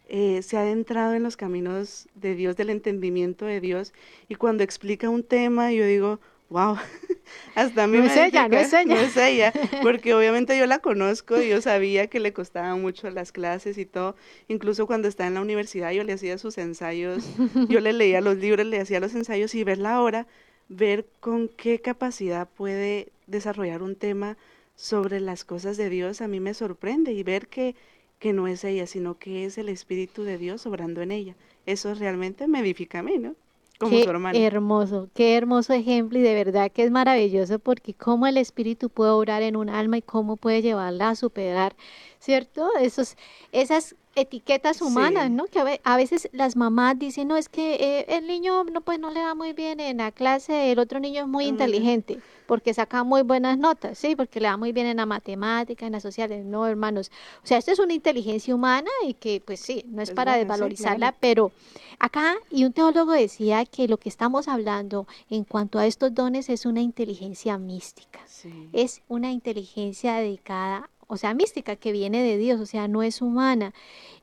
[0.09, 3.93] eh, se ha adentrado en los caminos de Dios, del entendimiento de Dios,
[4.29, 6.19] y cuando explica un tema, yo digo,
[6.51, 6.77] wow,
[7.55, 8.95] hasta a mí no me es ella, no es ella.
[8.95, 13.11] no es ella, porque obviamente yo la conozco y yo sabía que le costaban mucho
[13.11, 14.17] las clases y todo,
[14.49, 17.25] incluso cuando estaba en la universidad yo le hacía sus ensayos,
[17.69, 20.27] yo le leía los libros, le hacía los ensayos y verla ahora,
[20.69, 24.37] ver con qué capacidad puede desarrollar un tema
[24.75, 27.75] sobre las cosas de Dios, a mí me sorprende y ver que,
[28.21, 31.35] que no es ella, sino que es el Espíritu de Dios obrando en ella.
[31.67, 33.35] Eso realmente me edifica a mí, ¿no?
[33.79, 34.39] Como qué su hermana.
[34.39, 39.13] hermoso, qué hermoso ejemplo y de verdad que es maravilloso porque cómo el Espíritu puede
[39.13, 41.77] obrar en un alma y cómo puede llevarla a superar,
[42.19, 42.69] ¿cierto?
[42.81, 43.17] Esos,
[43.53, 45.33] esas etiquetas humanas, Sí.
[45.33, 45.47] ¿no?
[45.47, 48.81] Que a ve- a veces las mamás dicen, no, es que eh, el niño no,
[48.81, 52.19] pues no le va muy bien en la clase, el otro niño es muy inteligente
[52.47, 55.93] porque saca muy buenas notas, sí, porque le va muy bien en la matemática, en
[55.93, 57.11] las sociales, no, hermanos.
[57.45, 60.39] O sea, esto es una inteligencia humana y que, pues sí, no es para sí,
[60.41, 61.17] desvalorizarla, claro.
[61.21, 61.53] pero
[61.99, 66.49] acá, y un teólogo decía que lo que estamos hablando en cuanto a estos dones
[66.49, 68.71] es una inteligencia mística Sí.
[68.73, 73.21] es una inteligencia dedicada, o sea, mística, que viene de Dios, o sea, no es
[73.21, 73.75] humana.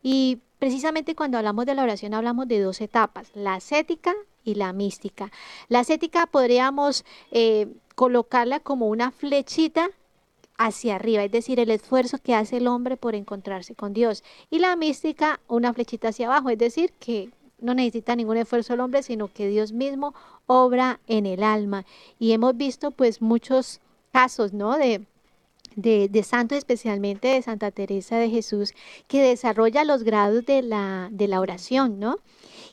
[0.02, 4.72] Y precisamente cuando hablamos de la oración hablamos de dos etapas, la ascética y la
[4.72, 5.32] mística.
[5.68, 9.90] La ascética podríamos eh, colocarla como una flechita
[10.58, 14.24] hacia arriba, es decir, el esfuerzo que hace el hombre por encontrarse con Dios.
[14.50, 18.80] Y la mística, una flechita hacia abajo, es decir, que no necesita ningún esfuerzo el
[18.80, 20.14] hombre, sino que Dios mismo
[20.46, 21.86] obra en el alma.
[22.20, 24.78] Y hemos visto pues muchos casos, ¿no?
[24.78, 25.06] De,
[25.76, 28.74] de, de santos, especialmente de Santa Teresa de Jesús,
[29.08, 32.18] que desarrolla los grados de la, de la oración, ¿no?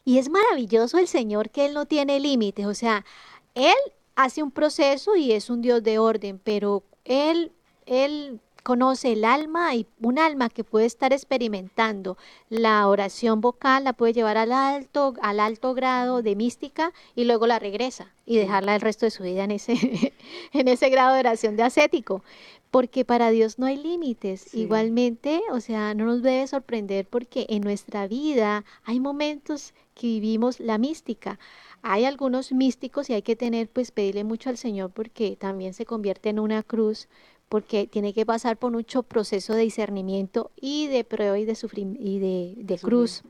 [0.05, 3.05] Y es maravilloso el Señor que Él no tiene límites, o sea,
[3.55, 3.75] Él
[4.15, 7.53] hace un proceso y es un Dios de orden, pero Él,
[7.87, 12.17] Él conoce el alma y un alma que puede estar experimentando
[12.49, 17.47] la oración vocal, la puede llevar al alto, al alto grado de mística y luego
[17.47, 19.75] la regresa y dejarla el resto de su vida en ese,
[20.53, 22.23] en ese grado de oración de ascético.
[22.73, 24.47] Porque para Dios no hay límites.
[24.49, 24.63] Sí.
[24.63, 30.59] Igualmente, o sea, no nos debe sorprender porque en nuestra vida hay momentos que vivimos
[30.59, 31.39] la mística.
[31.83, 35.85] Hay algunos místicos y hay que tener, pues, pedirle mucho al Señor porque también se
[35.85, 37.09] convierte en una cruz,
[37.51, 42.03] porque tiene que pasar por mucho proceso de discernimiento y de prueba y de sufrimiento
[42.03, 43.23] y de, de cruz.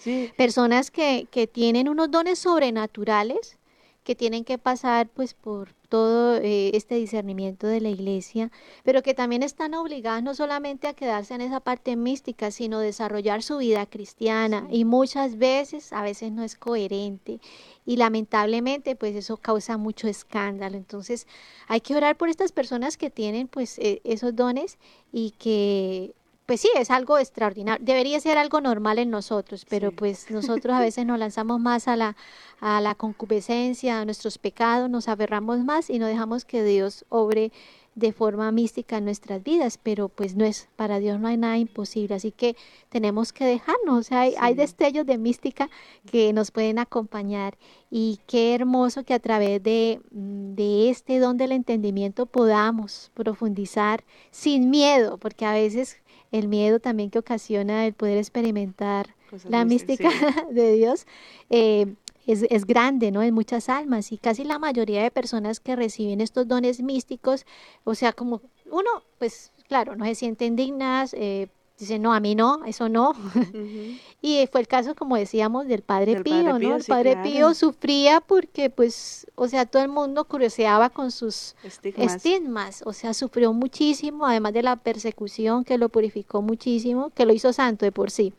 [0.00, 3.56] Sí, Personas que, que tienen unos dones sobrenaturales,
[4.02, 8.50] que tienen que pasar pues por todo eh, este discernimiento de la iglesia,
[8.82, 13.44] pero que también están obligadas no solamente a quedarse en esa parte mística, sino desarrollar
[13.44, 17.38] su vida cristiana y muchas veces, a veces no es coherente
[17.86, 20.76] y lamentablemente pues eso causa mucho escándalo.
[20.76, 21.28] Entonces
[21.68, 24.78] hay que orar por estas personas que tienen pues eh, esos dones
[25.12, 27.84] y que pues sí, es algo extraordinario.
[27.84, 29.96] Debería ser algo normal en nosotros, pero Sí.
[29.96, 32.16] pues nosotros a veces nos lanzamos más a la,
[32.60, 37.50] a la concupiscencia, a nuestros pecados, nos aferramos más y no dejamos que Dios obre
[37.94, 41.58] de forma mística en nuestras vidas, pero pues no es, para Dios no hay nada
[41.58, 42.56] imposible, así que
[42.88, 45.70] tenemos que dejarnos, o sea, hay, hay destellos de mística
[46.10, 47.56] que nos pueden acompañar
[47.90, 54.02] y qué hermoso que a través de, de este don del entendimiento podamos profundizar
[54.32, 55.98] sin miedo, porque a veces
[56.34, 60.10] el miedo también que ocasiona el poder experimentar cosas la mística
[60.50, 61.06] de Dios
[61.48, 61.94] eh,
[62.26, 63.22] es, es grande, ¿no?
[63.22, 67.46] En muchas almas y casi la mayoría de personas que reciben estos dones místicos,
[67.84, 72.34] o sea, como uno, pues claro, no se sienten dignas, eh, Dice, no, a mí
[72.34, 73.14] no, eso no.
[74.26, 76.76] Y fue el caso, como decíamos, del Padre Pío, Padre ¿no?
[76.76, 77.30] El sí, Padre claro.
[77.30, 82.14] Pío sufría porque, pues, o sea, todo el mundo curioseaba con sus Estigmas.
[82.16, 87.34] estigmas, o sea, sufrió muchísimo, además de la persecución que lo purificó muchísimo, que lo
[87.34, 88.32] hizo santo de por sí.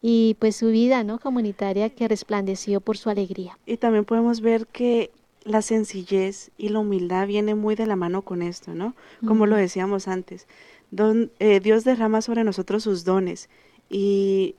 [0.00, 1.18] Y pues su vida, ¿no?
[1.18, 3.58] Comunitaria que resplandeció por su alegría.
[3.66, 5.10] Y también podemos ver que
[5.42, 8.94] la sencillez y la humildad viene muy de la mano con esto, ¿no?
[9.26, 10.46] Como lo decíamos antes,
[10.92, 13.48] don- eh, Dios derrama sobre nosotros sus dones
[13.90, 14.54] y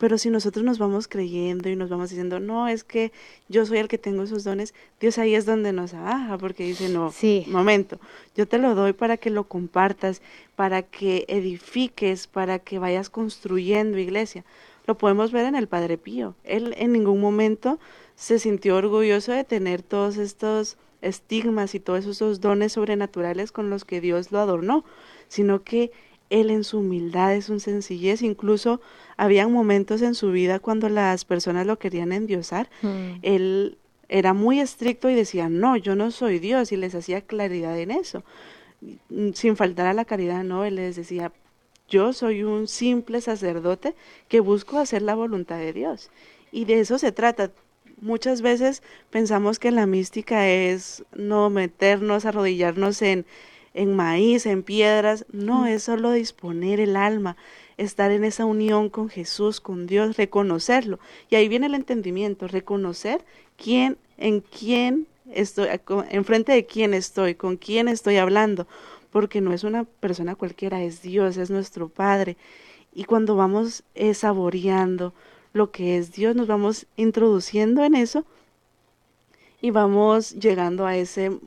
[0.00, 3.10] pero si nosotros nos vamos creyendo y nos vamos diciendo, no, es que
[3.48, 6.88] yo soy el que tengo esos dones, Dios ahí es donde nos abaja, porque dice,
[6.88, 7.44] no, Sí.
[7.48, 7.98] momento,
[8.36, 10.22] yo te lo doy para que lo compartas,
[10.54, 14.44] para que edifiques, para que vayas construyendo iglesia.
[14.86, 16.36] Lo podemos ver en el Padre Pío.
[16.44, 17.80] Él en ningún momento
[18.14, 23.84] se sintió orgulloso de tener todos estos estigmas y todos esos dones sobrenaturales con los
[23.84, 24.84] que Dios lo adornó,
[25.28, 25.90] sino que
[26.30, 28.80] él en su humildad, en su sencillez, incluso
[29.16, 33.18] habían momentos en su vida cuando las personas lo querían endiosar, Mm.
[33.22, 33.78] él
[34.10, 37.90] era muy estricto y decía, no, yo no soy Dios, y les hacía claridad en
[37.90, 38.24] eso,
[38.80, 41.32] Mm, sin faltar a la caridad, no, él les decía,
[41.88, 43.94] yo soy un simple sacerdote
[44.28, 46.10] que busco hacer la voluntad de Dios.
[46.52, 47.50] Y de eso se trata.
[48.00, 53.26] Muchas veces pensamos que la mística es no meternos, arrodillarnos en,
[53.78, 55.24] en maíz, en piedras.
[55.32, 57.36] No, es solo disponer el alma,
[57.76, 60.98] estar en esa unión con Jesús, con Dios, reconocerlo.
[61.30, 63.24] Y ahí viene el entendimiento, reconocer
[63.56, 65.68] quién, en quién estoy,
[66.10, 68.66] enfrente de quién estoy, con quién estoy hablando,
[69.10, 72.36] porque no es una persona cualquiera, es Dios, es nuestro Padre.
[72.92, 75.14] Y cuando vamos eh, saboreando
[75.52, 78.24] lo que es Dios, nos vamos introduciendo en eso
[79.60, 81.38] y vamos llegando a ese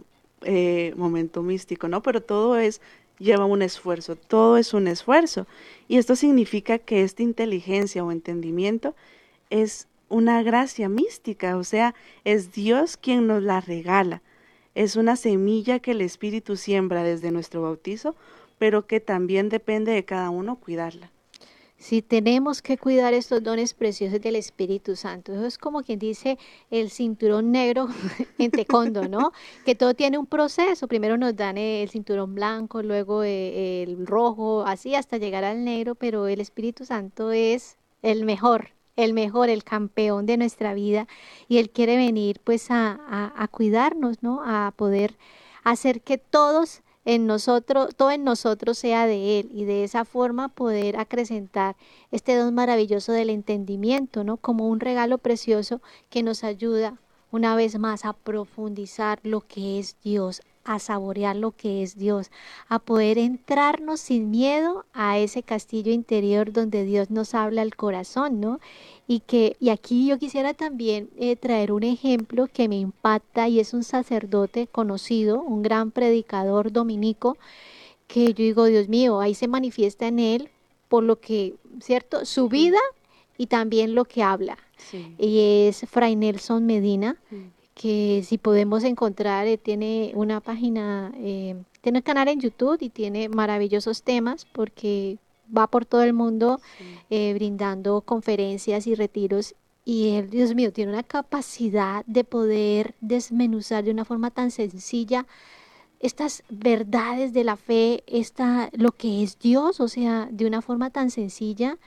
[0.42, 2.02] eh, momento místico, ¿no?
[2.02, 2.82] Pero todo es,
[3.20, 5.48] lleva un esfuerzo, todo es un esfuerzo.
[5.88, 8.96] Y esto significa que esta inteligencia o entendimiento
[9.50, 14.22] es una gracia mística, o sea, es Dios quien nos la regala.
[14.76, 18.16] Es una semilla que el Espíritu siembra desde nuestro bautizo,
[18.58, 21.12] pero que también depende de cada uno cuidarla.
[21.82, 26.38] Si tenemos que cuidar estos dones preciosos del Espíritu Santo, eso es como quien dice
[26.70, 27.88] el cinturón negro
[28.38, 29.32] en taekwondo, ¿no?
[29.66, 30.88] Que todo tiene un proceso.
[30.88, 35.96] Primero nos dan el cinturón blanco, luego eh, el rojo, así hasta llegar al negro,
[35.96, 41.08] pero el Espíritu Santo es el mejor, el mejor, el campeón de nuestra vida
[41.48, 44.44] y Él quiere venir pues a, a, a cuidarnos, ¿no?
[44.46, 45.18] A poder
[45.64, 50.50] hacer que todos en nosotros, todo en nosotros sea de Él y de esa forma
[50.50, 51.76] poder acrecentar
[52.12, 54.38] este don maravilloso del entendimiento, ¿no?
[54.38, 56.98] Como un regalo precioso que nos ayuda
[57.32, 62.30] una vez más a profundizar lo que es Dios, a saborear lo que es Dios,
[62.68, 68.40] a poder entrarnos sin miedo a ese castillo interior donde Dios nos habla al corazón,
[68.40, 68.60] ¿no?
[69.12, 73.60] Y que y aquí yo quisiera también eh, traer un ejemplo que me impacta y
[73.60, 77.38] es un sacerdote conocido, un gran predicador dominico,
[78.08, 80.50] que yo digo, Dios mío, ahí se manifiesta en él
[80.88, 82.24] por lo que, ¿cierto?
[82.24, 82.80] Su vida
[83.38, 84.58] y también lo que habla.
[84.78, 85.14] Sí.
[85.18, 87.18] Y es Fray Nelson Medina,
[87.74, 92.88] que si podemos encontrar, eh, tiene una página, eh, tiene un canal en YouTube y
[92.88, 95.18] tiene maravillosos temas porque
[95.56, 96.84] va por todo el mundo Sí.
[97.10, 99.56] eh, brindando conferencias y retiros.
[99.84, 105.26] Y él, Dios mío, tiene una capacidad de poder desmenuzar de una forma tan sencilla
[106.00, 110.90] estas verdades de la fe, esta, lo que es Dios, o sea, de una forma
[110.90, 111.78] tan sencilla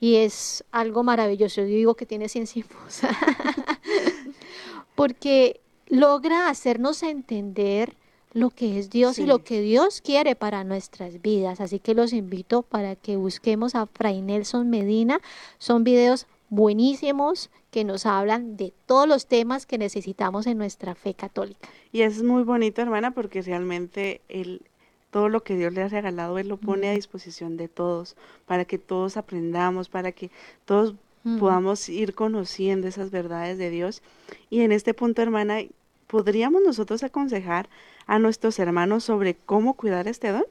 [0.00, 1.62] y es algo maravilloso.
[1.62, 3.08] Yo digo que tiene ciencia infusa,
[4.94, 7.96] porque logra hacernos entender
[8.32, 11.60] lo que es Dios y lo que Dios quiere para nuestras vidas.
[11.60, 15.20] Así que los invito para que busquemos a Fray Nelson Medina.
[15.58, 21.14] Son videos buenísimos que nos hablan de todos los temas que necesitamos en nuestra fe
[21.14, 21.68] católica.
[21.92, 24.62] Y es muy bonito, hermana, porque realmente él,
[25.10, 28.16] todo lo que Dios le ha regalado, Él lo pone a disposición de todos,
[28.46, 30.30] para que todos aprendamos, para que
[30.64, 31.38] todos Mm.
[31.38, 34.02] podamos ir conociendo esas verdades de Dios.
[34.50, 35.60] Y en este punto, hermana,
[36.06, 37.68] ¿podríamos nosotros aconsejar
[38.06, 40.44] a nuestros hermanos sobre cómo cuidar este don?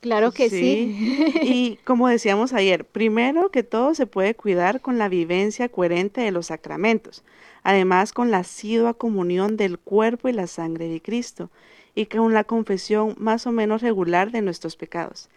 [0.00, 1.32] Claro que sí.
[1.42, 6.30] Y como decíamos ayer, primero que todo se puede cuidar con la vivencia coherente de
[6.30, 7.24] los sacramentos,
[7.62, 11.50] además con la asidua comunión del cuerpo y la sangre de Cristo,
[11.94, 15.28] y con la confesión más o menos regular de nuestros pecados.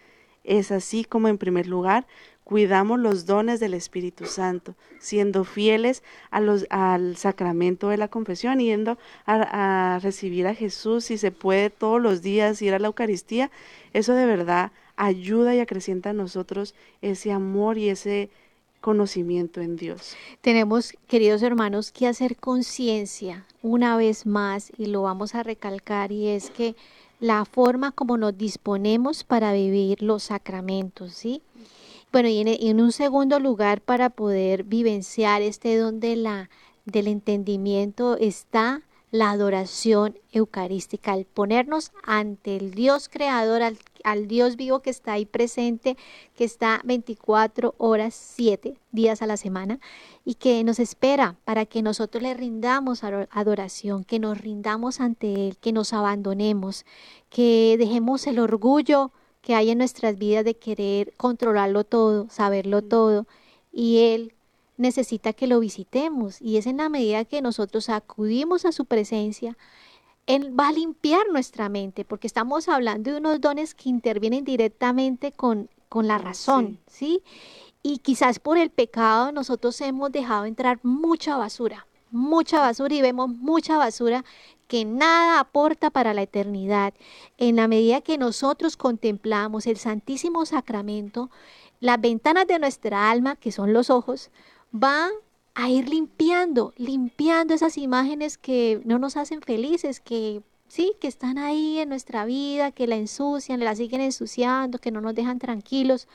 [0.44, 2.06] Es así como en primer lugar
[2.44, 9.94] cuidamos los dones del Espíritu Santo, siendo fieles al sacramento de la confesión, yendo a,
[9.94, 13.52] a recibir a Jesús, si se puede todos los días ir a la Eucaristía,
[13.92, 18.30] eso de verdad ayuda y acrecienta a nosotros ese amor y ese
[18.80, 20.16] conocimiento en Dios.
[20.40, 26.28] Tenemos, queridos hermanos, que hacer conciencia una vez más y lo vamos a recalcar y
[26.28, 26.74] es que
[27.20, 31.42] la forma como nos disponemos para vivir los sacramentos, ¿sí?
[32.12, 36.50] Bueno, y en, un segundo lugar, para poder vivenciar este don de la,
[36.84, 44.56] del entendimiento, está la adoración eucarística, al ponernos ante el Dios creador, al, al, Dios
[44.56, 45.96] vivo que está ahí presente,
[46.34, 49.80] que está 24 horas, 7 días a la semana
[50.24, 55.56] y que nos espera para que nosotros le rindamos adoración, que nos rindamos ante Él,
[55.58, 56.84] que nos abandonemos,
[57.28, 63.26] que dejemos el orgullo que hay en nuestras vidas de querer controlarlo todo, saberlo todo,
[63.72, 64.34] y Él
[64.76, 69.56] necesita que lo visitemos, y es en la medida que nosotros acudimos a su presencia,
[70.26, 75.32] Él va a limpiar nuestra mente, porque estamos hablando de unos dones que intervienen directamente
[75.32, 77.22] con, con la razón, ¿sí?
[77.82, 83.28] Y quizás por el pecado nosotros hemos dejado entrar mucha basura, mucha basura y vemos
[83.28, 84.24] mucha basura
[84.68, 86.94] que nada aporta para la eternidad.
[87.38, 91.30] En la medida que nosotros contemplamos el Santísimo Sacramento,
[91.80, 94.30] las ventanas de nuestra alma, que son los ojos,
[94.70, 95.10] van
[95.60, 101.36] a ir limpiando, limpiando esas imágenes que no nos hacen felices, que sí, que están
[101.36, 106.08] ahí en nuestra vida, que la ensucian, la siguen ensuciando, que no nos dejan tranquilos.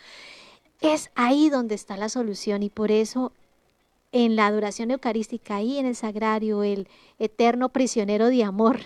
[0.81, 3.33] Es ahí donde está la solución y por eso
[4.11, 6.87] en la adoración eucarística, ahí en el sagrario, el
[7.19, 8.79] eterno prisionero de amor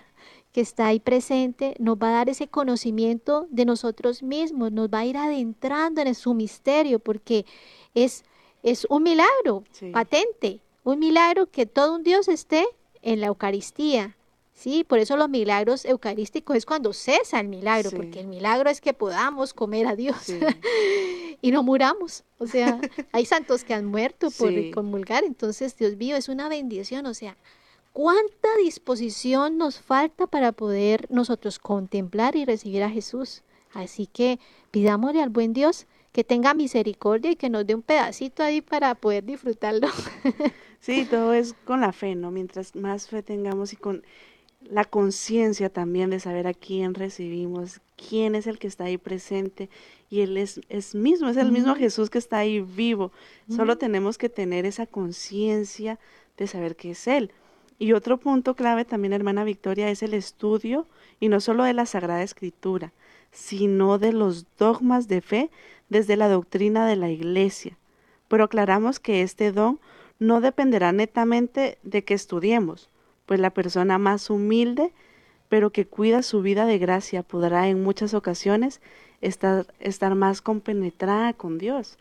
[0.51, 4.99] que está ahí presente, nos va a dar ese conocimiento de nosotros mismos, nos va
[4.99, 7.45] a ir adentrando en su misterio, porque
[7.93, 8.23] es,
[8.63, 12.67] es un milagro patente, un milagro que todo un Dios esté
[13.01, 14.15] en la Eucaristía.
[14.53, 18.81] Sí, por eso los milagros eucarísticos es cuando cesa el milagro, porque el milagro es
[18.81, 20.17] que podamos comer a Dios
[21.41, 22.25] y no muramos.
[22.39, 22.77] O sea,
[23.13, 27.37] hay santos que han muerto por comulgar, entonces Dios mío, es una bendición, o sea,
[27.93, 33.43] ¿cuánta disposición nos falta para poder nosotros contemplar y recibir a Jesús?
[33.73, 34.39] Así que
[34.71, 38.95] pidámosle al buen Dios que tenga misericordia y que nos dé un pedacito ahí para
[38.95, 39.87] poder disfrutarlo.
[40.81, 42.31] Sí, todo es con la fe, ¿no?
[42.31, 44.01] Mientras más fe tengamos y con
[44.61, 49.69] la conciencia también de saber a quién recibimos, quién es el que está ahí presente
[50.09, 53.11] y él es, es mismo, es el mismo Jesús que está ahí vivo.
[53.49, 55.99] Solo tenemos que tener esa conciencia
[56.37, 57.31] de saber que es él.
[57.77, 60.87] Y otro punto clave también, hermana Victoria, es el estudio
[61.19, 62.91] y no solo de la Sagrada Escritura,
[63.31, 65.49] sino de los dogmas de fe
[65.89, 67.77] desde la doctrina de la Iglesia.
[68.27, 69.79] Pero aclaramos que este don
[70.19, 72.89] no dependerá netamente de que estudiemos,
[73.25, 74.93] pues la persona más humilde,
[75.49, 78.81] pero que cuida su vida de gracia, podrá en muchas ocasiones
[79.21, 81.97] estar, estar más compenetrada con Dios.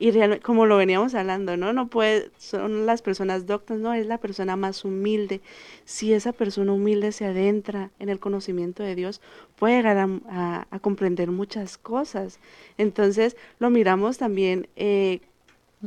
[0.00, 1.72] Y realmente, como lo veníamos hablando, ¿no?
[1.72, 5.40] No puede, son las personas doctas, no, es la persona más humilde.
[5.84, 9.20] Si esa persona humilde se adentra en el conocimiento de Dios,
[9.56, 12.38] puede llegar a, a, comprender muchas cosas.
[12.76, 15.20] Entonces, lo miramos también eh,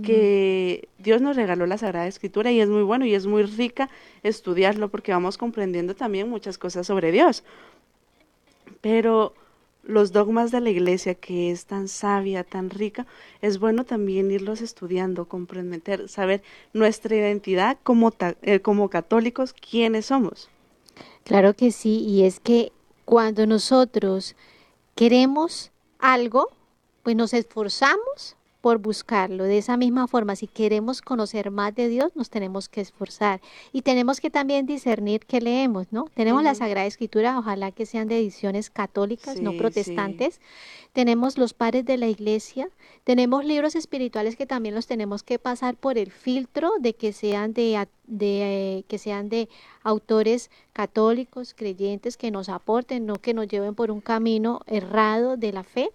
[0.03, 3.89] que Dios nos regaló la Sagrada Escritura y es muy bueno y es muy rica
[4.23, 7.43] estudiarlo porque vamos comprendiendo también muchas cosas sobre Dios.
[8.79, 9.33] Pero
[9.83, 13.07] los dogmas de la iglesia, que es tan sabia, tan rica,
[13.41, 20.49] es bueno también irlos estudiando, comprender, saber nuestra identidad como, eh, como católicos, quiénes somos.
[21.23, 22.71] Claro que sí, y es que
[23.05, 24.35] cuando nosotros
[24.95, 26.49] queremos algo,
[27.03, 29.43] pues nos esforzamos por buscarlo.
[29.43, 33.41] De esa misma forma, si queremos conocer más de Dios, nos tenemos que esforzar
[33.73, 36.05] y tenemos que también discernir qué leemos, ¿no?
[36.13, 40.39] Tenemos la Sagrada Escritura, ojalá que sean de ediciones católicas, no protestantes.
[40.93, 42.69] Tenemos los padres de la iglesia,
[43.03, 47.53] tenemos libros espirituales que también los tenemos que pasar por el filtro de que sean
[47.53, 49.49] de, de que sean de
[49.83, 55.51] autores católicos, creyentes que nos aporten, no que nos lleven por un camino errado de
[55.51, 55.91] la fe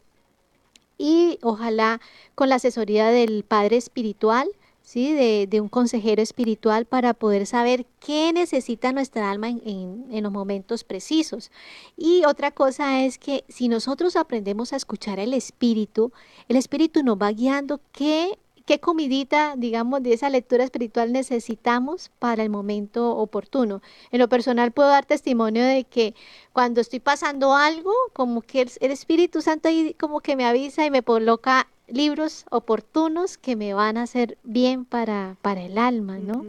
[0.99, 2.01] y ojalá
[2.35, 4.49] con la asesoría del Padre Espiritual,
[4.83, 5.13] ¿sí?
[5.13, 10.33] De, de, un consejero espiritual para poder saber qué necesita nuestra alma en, en, los
[10.33, 11.51] momentos precisos.
[11.97, 16.13] Y otra cosa es que si nosotros aprendemos a escuchar el Espíritu,
[16.49, 22.43] el Espíritu nos va guiando qué qué comidita, digamos, de esa lectura espiritual necesitamos para
[22.43, 23.81] el momento oportuno.
[24.11, 26.15] En lo personal puedo dar testimonio de que
[26.53, 30.85] cuando estoy pasando algo, como que el, el Espíritu Santo ahí como que me avisa
[30.85, 36.19] y me coloca libros oportunos que me van a hacer bien para, para el alma,
[36.19, 36.45] ¿no?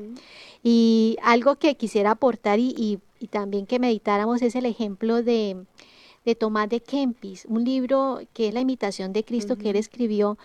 [0.63, 5.65] Y algo que quisiera aportar y, y, y, también que meditáramos es el ejemplo de,
[6.25, 9.61] de Tomás de Kempis, un libro que es la imitación de Cristo uh -huh.
[9.61, 10.37] que él escribió.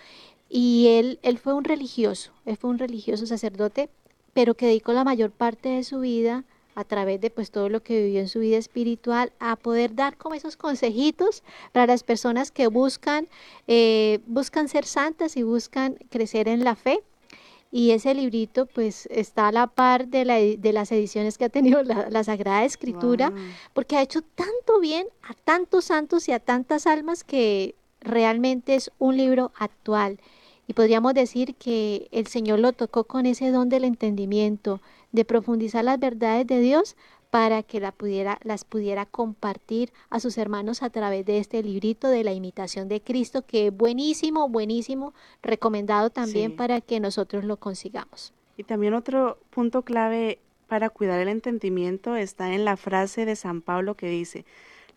[0.54, 3.88] Y él, él fue un religioso, él fue un religioso sacerdote,
[4.34, 6.44] pero que dedicó la mayor parte de su vida
[6.74, 10.18] a través de pues todo lo que vivió en su vida espiritual, a poder dar
[10.18, 11.42] como esos consejitos
[11.72, 13.28] para las personas que buscan,
[13.66, 17.02] eh, buscan ser santas y buscan crecer en la fe.
[17.70, 21.48] Y ese librito pues está a la par de, la, de las ediciones que ha
[21.48, 23.38] tenido la, la Sagrada Escritura, wow.
[23.72, 28.90] porque ha hecho tanto bien a tantos santos y a tantas almas que realmente es
[28.98, 30.20] un libro actual.
[30.66, 35.84] Y podríamos decir que el Señor lo tocó con ese don del entendimiento, de profundizar
[35.84, 36.96] las verdades de Dios
[37.32, 42.08] para que la pudiera, las pudiera compartir a sus hermanos a través de este librito
[42.08, 46.56] de la imitación de Cristo, que es buenísimo, buenísimo, recomendado también sí.
[46.58, 48.34] para que nosotros lo consigamos.
[48.58, 53.62] Y también otro punto clave para cuidar el entendimiento está en la frase de San
[53.62, 54.44] Pablo que dice,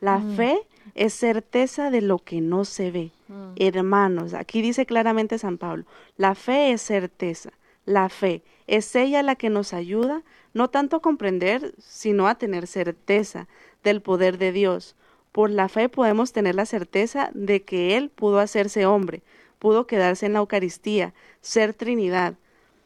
[0.01, 0.35] la mm.
[0.35, 3.11] fe es certeza de lo que no se ve.
[3.27, 3.53] Mm.
[3.55, 5.85] Hermanos, aquí dice claramente San Pablo,
[6.17, 7.51] la fe es certeza,
[7.85, 10.23] la fe es ella la que nos ayuda
[10.53, 13.47] no tanto a comprender, sino a tener certeza
[13.83, 14.95] del poder de Dios.
[15.31, 19.21] Por la fe podemos tener la certeza de que Él pudo hacerse hombre,
[19.59, 22.35] pudo quedarse en la Eucaristía, ser Trinidad,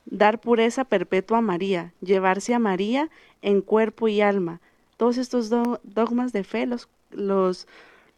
[0.06, 3.10] dar pureza perpetua a María, llevarse a María
[3.42, 4.62] en cuerpo y alma.
[4.98, 7.68] Todos estos do dogmas de fe los, los,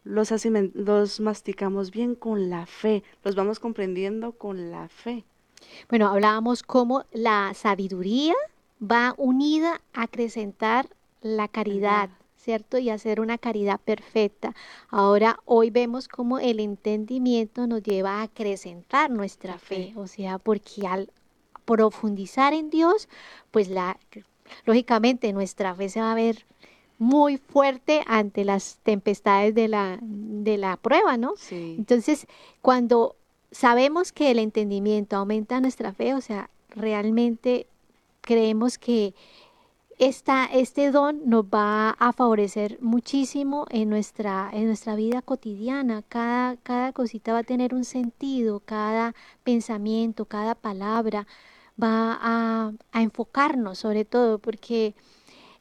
[0.04, 0.32] los,
[0.74, 5.24] los masticamos bien con la fe, los vamos comprendiendo con la fe.
[5.88, 8.34] Bueno, hablábamos cómo la sabiduría
[8.80, 10.88] va unida a acrecentar
[11.20, 12.78] la caridad, ¿cierto?
[12.78, 14.54] Y hacer una caridad perfecta.
[14.88, 20.86] Ahora, hoy vemos cómo el entendimiento nos lleva a acrecentar nuestra fe, o sea, porque
[20.86, 21.10] al
[21.64, 23.08] profundizar en Dios,
[23.52, 23.98] pues la,
[24.64, 26.44] lógicamente nuestra fe se va a ver
[27.02, 31.34] muy fuerte ante las tempestades de la, de la prueba, ¿no?
[31.36, 31.74] Sí.
[31.76, 32.28] Entonces,
[32.60, 33.16] cuando
[33.50, 37.66] sabemos que el entendimiento aumenta nuestra fe, o sea, realmente
[38.20, 39.14] creemos que
[39.98, 46.02] esta, este don nos va a favorecer muchísimo en nuestra, en nuestra vida cotidiana.
[46.08, 51.26] Cada, cada cosita va a tener un sentido, cada pensamiento, cada palabra
[51.82, 54.94] va a, a enfocarnos sobre todo, porque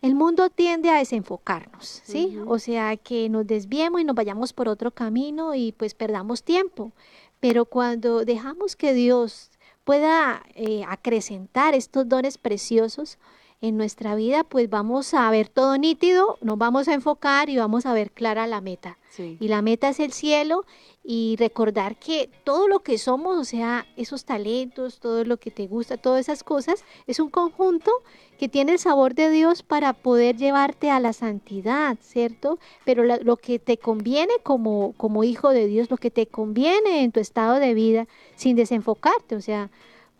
[0.02, 2.38] el mundo tiende a desenfocarnos, ¿sí?
[2.38, 2.52] Uh -huh.
[2.52, 6.92] O sea, que nos desviemos y nos vayamos por otro camino y pues perdamos tiempo.
[7.40, 9.52] Pero cuando dejamos que Dios
[9.84, 13.18] pueda eh, acrecentar estos dones preciosos
[13.62, 17.86] en nuestra vida, pues vamos a ver todo nítido, nos vamos a enfocar y vamos
[17.86, 18.98] a ver clara la meta.
[19.10, 19.38] Sí.
[19.40, 20.66] Y la meta es el cielo
[21.04, 25.68] y recordar que todo lo que somos, o sea, esos talentos, todo lo que te
[25.68, 27.92] gusta, todas esas cosas, es un conjunto
[28.40, 32.58] que tiene el sabor de Dios para poder llevarte a la santidad, ¿cierto?
[32.84, 37.04] Pero la, lo que te conviene como, como hijo de Dios, lo que te conviene
[37.04, 39.70] en tu estado de vida, sin desenfocarte, o sea,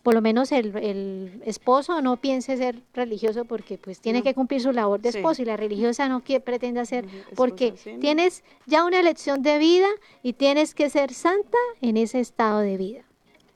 [0.04, 4.24] por lo menos el, el, esposo no piense ser religioso porque pues tiene no.
[4.24, 5.42] que cumplir su labor de esposo sí.
[5.44, 9.88] y la religiosa no quiere, pretende hacer porque sí, tienes ya una elección de vida
[10.24, 13.02] y tienes que ser santa en ese estado de vida.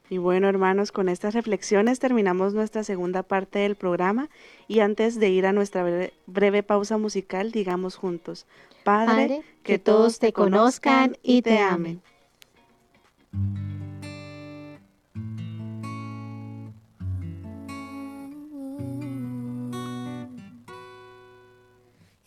[0.08, 4.30] Y bueno, hermanos, con estas reflexiones terminamos nuestra segunda parte del programa
[4.68, 8.46] y antes de ir a nuestra breve, breve pausa musical, digamos juntos,
[8.84, 12.02] Padre, Padre que, que, todos te conozcan y te amen.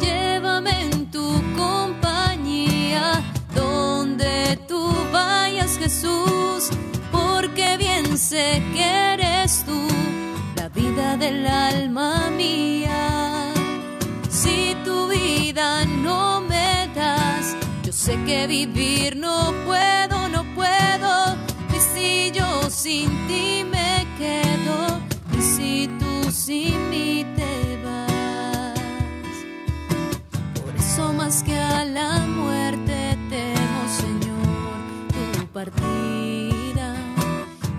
[0.00, 1.26] Llévame en tu
[1.56, 3.22] compañía,
[3.54, 6.70] donde tú vayas Jesús,
[7.10, 8.84] porque bien sé que
[9.14, 9.88] eres tú,
[10.56, 13.52] la vida del alma mía.
[14.28, 21.36] Si tu vida no me das, yo sé que vivir no puedo, no puedo,
[21.74, 25.00] y si yo sin ti me quedo,
[25.36, 27.24] y si tú sin mí
[31.28, 34.46] más que a la muerte temo, Señor,
[35.34, 36.94] tu partida.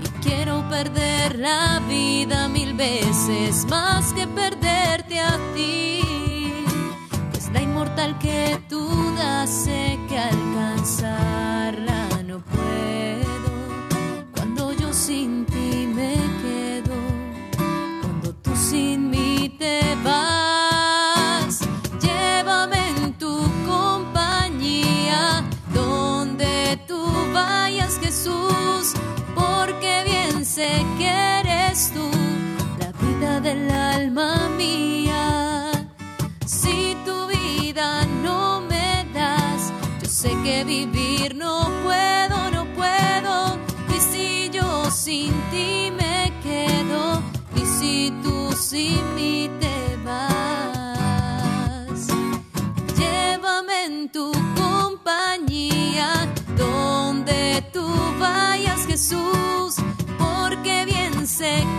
[0.06, 6.54] Y quiero perder la vida mil veces más que perderte a ti.
[7.32, 8.88] Pues la inmortal que tú
[9.18, 13.52] das sé que alcanzarla no puedo.
[14.36, 15.39] Cuando yo sin
[34.20, 35.72] alma mía.
[36.46, 43.58] Si tu vida no me das, yo sé que vivir no puedo, no puedo.
[43.96, 47.22] Y si yo sin ti me quedo,
[47.56, 52.08] y si tú sin mí te vas,
[52.98, 57.88] llévame en tu compañía, donde tú
[58.20, 59.76] vayas Jesús,
[60.18, 61.66] porque bien sé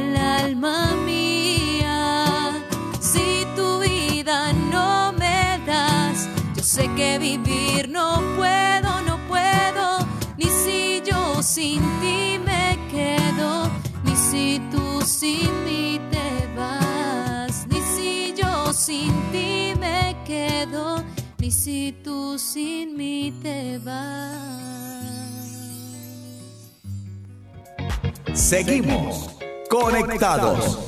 [0.00, 2.52] del alma mía.
[3.00, 9.98] Si tu vida no me das, yo sé que vivir no puedo, no puedo,
[10.36, 13.70] ni si yo sin ti me quedo,
[14.04, 21.04] ni si tú sin mí te vas, ni si yo sin ti me quedo,
[21.38, 24.40] ni si tú sin mí te vas.
[28.34, 29.39] Seguimos
[29.70, 30.80] conectados.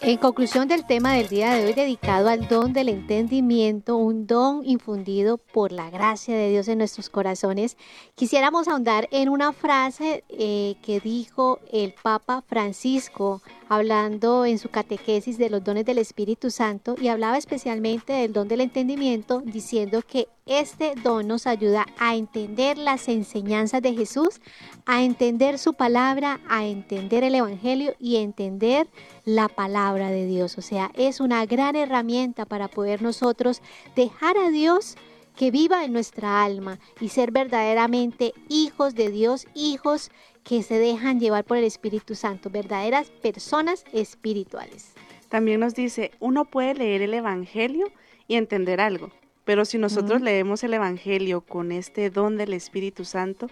[0.00, 4.62] En conclusión del tema del día de hoy dedicado al don del entendimiento, un don
[4.64, 7.76] infundido por la gracia de Dios en nuestros corazones,
[8.14, 13.42] quisiéramos ahondar en una frase eh, que dijo el Papa Francisco
[13.74, 18.46] hablando en su catequesis de los dones del Espíritu Santo y hablaba especialmente del don
[18.46, 24.42] del entendimiento diciendo que este don nos ayuda a entender las enseñanzas de Jesús,
[24.84, 28.88] a entender su palabra, a entender el Evangelio y entender
[29.24, 30.58] la palabra de Dios.
[30.58, 33.62] O sea, es una gran herramienta para poder nosotros
[33.96, 34.96] dejar a Dios
[35.34, 40.10] que viva en nuestra alma y ser verdaderamente hijos de Dios, hijos
[40.44, 44.92] que se dejan llevar por el Espíritu Santo, verdaderas personas espirituales.
[45.28, 47.86] También nos dice, uno puede leer el Evangelio
[48.28, 49.10] y entender algo,
[49.44, 53.48] pero si nosotros leemos el Evangelio con este don del Espíritu Santo,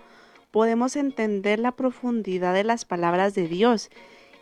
[0.50, 3.90] podemos entender la profundidad de las palabras de Dios.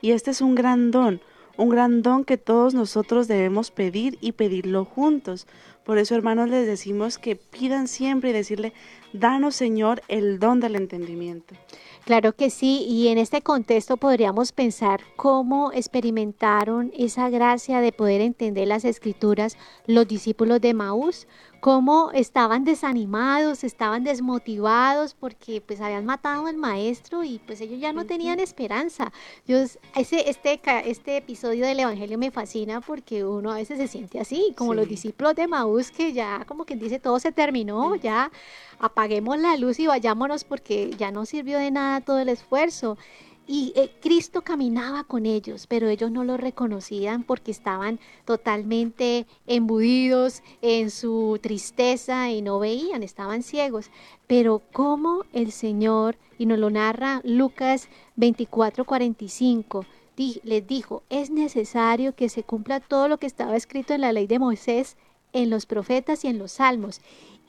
[0.00, 1.20] Y este es un gran don,
[1.56, 5.46] un gran don que todos nosotros debemos pedir y pedirlo juntos.
[5.88, 8.74] Por eso, hermanos, les decimos que pidan siempre y decirle,
[9.14, 11.54] danos, Señor, el don del entendimiento.
[12.04, 18.20] Claro que sí, y en este contexto podríamos pensar cómo experimentaron esa gracia de poder
[18.20, 21.26] entender las escrituras los discípulos de Maús,
[21.60, 27.92] cómo estaban desanimados, estaban desmotivados porque pues habían matado al maestro y pues ellos ya
[27.92, 29.12] no tenían esperanza.
[29.46, 34.20] Dios, ese, este, este episodio del Evangelio me fascina porque uno a veces se siente
[34.20, 38.30] así, como los discípulos de Maús que ya como quien dice todo se terminó, ya
[38.78, 42.96] apaguemos la luz y vayámonos porque ya no sirvió de nada todo el esfuerzo.
[43.50, 50.42] Y eh, Cristo caminaba con ellos, pero ellos no lo reconocían porque estaban totalmente embudidos
[50.60, 53.90] en su tristeza y no veían, estaban ciegos.
[54.26, 61.30] Pero como el Señor, y nos lo narra Lucas 24, 45, di- les dijo, es
[61.30, 64.98] necesario que se cumpla todo lo que estaba escrito en la ley de Moisés,
[65.32, 67.00] en los profetas y en los salmos.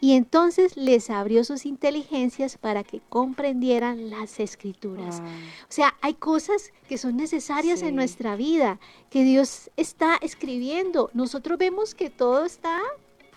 [0.02, 5.20] Y entonces les abrió sus inteligencias para que comprendieran las escrituras.
[5.20, 5.30] Wow.
[5.30, 7.88] O sea, hay cosas que son necesarias Sí.
[7.88, 8.80] en nuestra vida,
[9.10, 11.10] que Dios está escribiendo.
[11.14, 12.80] Nosotros vemos que todo está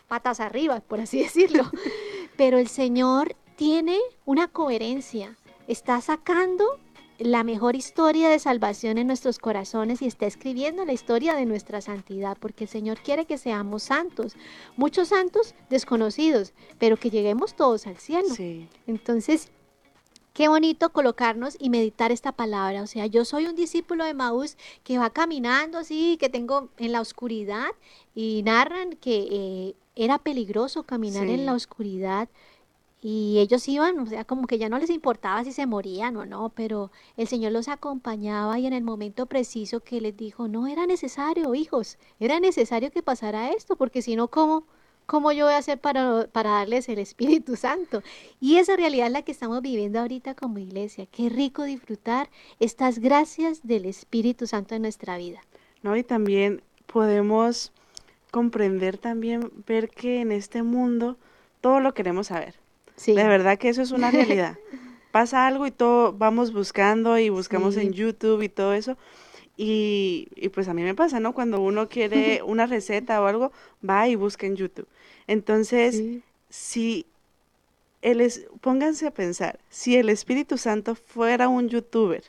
[0.08, 1.70] patas arriba, por así decirlo,
[2.36, 5.36] pero el Señor tiene una coherencia,
[5.66, 6.78] está sacando
[7.18, 11.80] la mejor historia de salvación en nuestros corazones y está escribiendo la historia de nuestra
[11.80, 14.34] santidad, porque el Señor quiere que seamos santos,
[14.76, 18.34] muchos santos desconocidos, pero que lleguemos todos al cielo.
[18.34, 18.68] Sí.
[18.86, 19.50] Entonces,
[20.32, 22.82] qué bonito colocarnos y meditar esta palabra.
[22.82, 26.92] O sea, yo soy un discípulo de Maús que va caminando así, que tengo en
[26.92, 27.68] la oscuridad
[28.14, 31.34] y narran que eh, era peligroso caminar Sí.
[31.34, 32.28] en la oscuridad.
[33.02, 36.24] Y ellos iban, o sea, como que ya no les importaba si se morían o
[36.24, 40.68] no, pero el Señor los acompañaba y en el momento preciso que les dijo, no
[40.68, 44.64] era necesario, hijos, era necesario que pasara esto, porque si no, ¿cómo,
[45.06, 48.02] ¿Cómo yo voy a hacer para, para darles el Espíritu Santo?
[48.40, 51.06] Y esa realidad es la que estamos viviendo ahorita como iglesia.
[51.06, 52.30] Qué rico disfrutar
[52.60, 55.40] estas gracias del Espíritu Santo en nuestra vida.
[55.82, 55.96] ¿No?
[55.96, 57.72] Y también podemos
[58.30, 61.16] comprender también, ver que en este mundo
[61.60, 62.61] todo lo queremos saber.
[62.96, 63.14] Sí.
[63.14, 64.58] De verdad que eso es una realidad.
[65.12, 67.92] Pasa algo y todo vamos buscando y buscamos en.
[67.92, 68.96] YouTube y todo eso.
[69.58, 71.34] Y, y pues a mí me pasa, ¿no?
[71.34, 73.52] Cuando uno quiere una receta o algo,
[73.88, 74.88] va y busca en YouTube.
[75.26, 76.22] Entonces, Sí.
[76.48, 77.06] si
[78.00, 82.24] el es- pónganse a pensar, si el Espíritu Santo fuera un youtuber,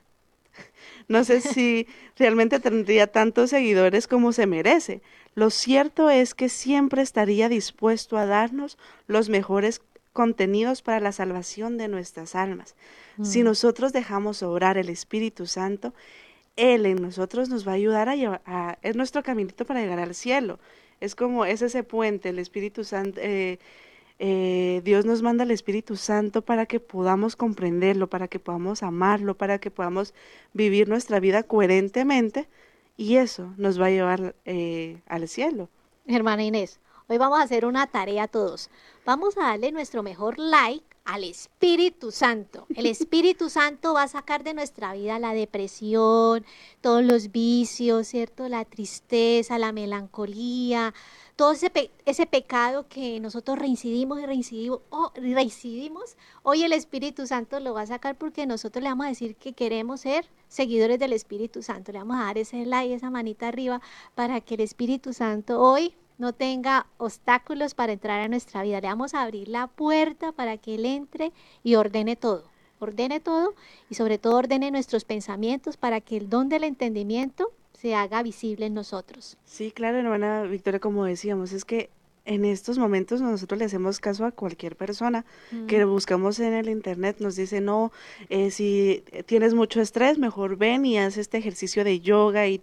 [1.07, 1.87] no sé si
[2.17, 5.01] realmente tendría tantos seguidores como se merece.
[5.35, 9.81] Lo cierto es que siempre estaría dispuesto a darnos los mejores
[10.13, 12.75] contenidos para la salvación de nuestras almas.
[13.21, 13.45] Si Mm.
[13.45, 15.93] nosotros dejamos obrar el Espíritu Santo,
[16.55, 19.99] Él en nosotros nos va a ayudar a llevar, a- es nuestro caminito para llegar
[19.99, 20.59] al cielo.
[21.01, 23.57] Es como, es ese puente, el Espíritu Santo, eh,
[24.19, 29.35] eh, Dios nos manda el Espíritu Santo para que podamos comprenderlo, para que podamos amarlo,
[29.35, 30.13] para que podamos
[30.53, 32.47] vivir nuestra vida coherentemente
[32.95, 35.69] y eso nos va a llevar eh, al cielo.
[36.05, 38.69] Hermana Inés, hoy vamos a hacer una tarea todos.
[39.05, 42.65] Vamos a darle nuestro mejor like al Espíritu Santo.
[42.75, 46.45] El Espíritu Santo va a sacar de nuestra vida la depresión,
[46.81, 48.47] todos los vicios, ¿cierto?
[48.47, 50.93] La tristeza, la melancolía,
[51.35, 56.15] todo ese, pe- ese pecado que nosotros reincidimos y reincidimos, oh, reincidimos.
[56.43, 59.51] Hoy el Espíritu Santo lo va a sacar porque nosotros le vamos a decir que
[59.51, 61.91] queremos ser seguidores del Espíritu Santo.
[61.91, 63.81] Le vamos a dar ese like, esa manita arriba
[64.15, 65.93] para que el Espíritu Santo hoy
[66.23, 68.79] no tenga obstáculos para entrar a nuestra vida.
[68.79, 72.45] Le vamos a abrir la puerta para que Él entre y ordene todo.
[72.79, 73.55] Ordene todo
[73.89, 78.67] y sobre todo ordene nuestros pensamientos para que el don del entendimiento se haga visible
[78.67, 79.37] en nosotros.
[79.43, 81.89] Sí, claro, hermana Victoria, como decíamos, es que
[82.23, 85.25] en estos momentos nosotros le hacemos caso a cualquier persona
[85.67, 87.91] que buscamos en el internet, nos dice, no,
[88.29, 92.61] eh, si tienes mucho estrés, mejor ven y haz este ejercicio de yoga y...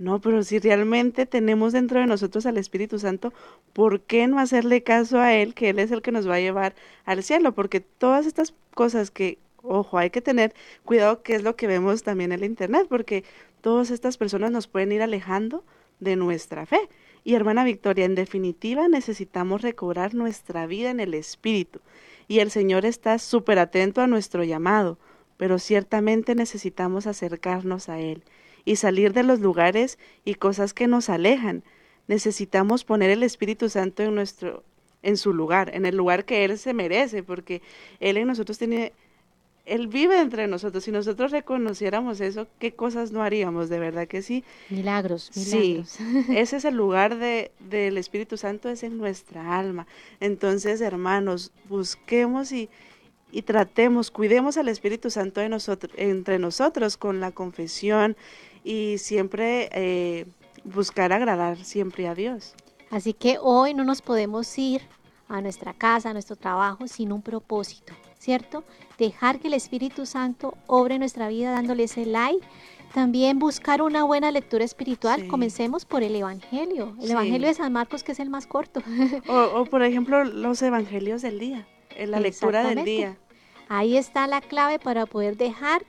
[0.00, 3.34] No, pero si realmente tenemos dentro de nosotros al Espíritu Santo,
[3.74, 6.40] ¿por qué no hacerle caso a Él, que Él es el que nos va a
[6.40, 6.74] llevar
[7.04, 7.52] al cielo?
[7.52, 10.54] Porque todas estas cosas que, ojo, hay que tener
[10.86, 13.24] cuidado que es lo que vemos también en el internet, porque
[13.60, 15.64] todas estas personas nos pueden ir alejando
[15.98, 16.88] de nuestra fe.
[17.22, 21.80] Y hermana Victoria, en definitiva necesitamos recobrar nuestra vida en el Espíritu.
[22.26, 24.98] Y el Señor está súper atento a nuestro llamado,
[25.36, 28.22] pero ciertamente necesitamos acercarnos a Él
[28.64, 31.62] y salir de los lugares y cosas que nos alejan.
[32.08, 34.64] Necesitamos poner el Espíritu Santo en nuestro
[35.02, 37.62] en su lugar, en el lugar que él se merece, porque
[38.00, 38.92] él en nosotros tiene
[39.66, 40.84] él vive entre nosotros.
[40.84, 43.68] Si nosotros reconociéramos eso, ¿qué cosas no haríamos?
[43.68, 44.42] De verdad que sí.
[44.68, 46.00] Milagros, Sí, milagros.
[46.30, 49.86] ese es el lugar de, del Espíritu Santo, es en nuestra alma.
[50.18, 52.68] Entonces, hermanos, busquemos y,
[53.30, 58.16] y tratemos, cuidemos al Espíritu Santo de nosotros, entre nosotros con la confesión
[58.64, 60.26] y siempre eh,
[60.64, 62.54] buscar agradar siempre a Dios.
[62.90, 64.82] Así que hoy no nos podemos ir
[65.28, 68.64] a nuestra casa, a nuestro trabajo, sin un propósito, ¿cierto?
[68.98, 72.44] Dejar que el Espíritu Santo obre nuestra vida dándole ese like.
[72.92, 75.20] También buscar una buena lectura espiritual.
[75.20, 75.28] Sí.
[75.28, 76.96] Comencemos por el Evangelio.
[77.00, 77.12] El Sí.
[77.12, 78.82] Evangelio de San Marcos, que es el más corto.
[79.28, 83.16] O, o, por ejemplo, los evangelios del día, en la lectura del día.
[83.68, 85.84] Ahí está la clave para poder dejar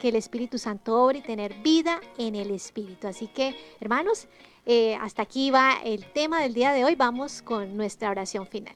[0.00, 3.06] que el Espíritu Santo obre y tener vida en el Espíritu.
[3.06, 4.26] Así que, hermanos,
[4.66, 6.96] eh, hasta aquí va el tema del día de hoy.
[6.96, 8.74] Vamos con nuestra oración final.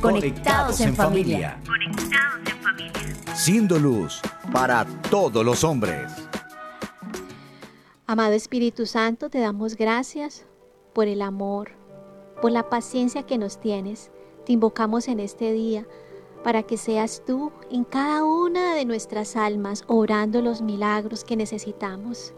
[0.00, 1.58] Conectados en familia.
[3.34, 4.20] Siendo luz
[4.52, 6.12] para todos los hombres.
[8.06, 10.44] Amado Espíritu Santo, te damos gracias
[10.92, 11.72] por el amor,
[12.42, 14.10] por la paciencia que nos tienes.
[14.44, 15.86] Te invocamos en este día
[16.44, 22.34] para que seas tú en cada una de nuestras almas orando los milagros que necesitamos.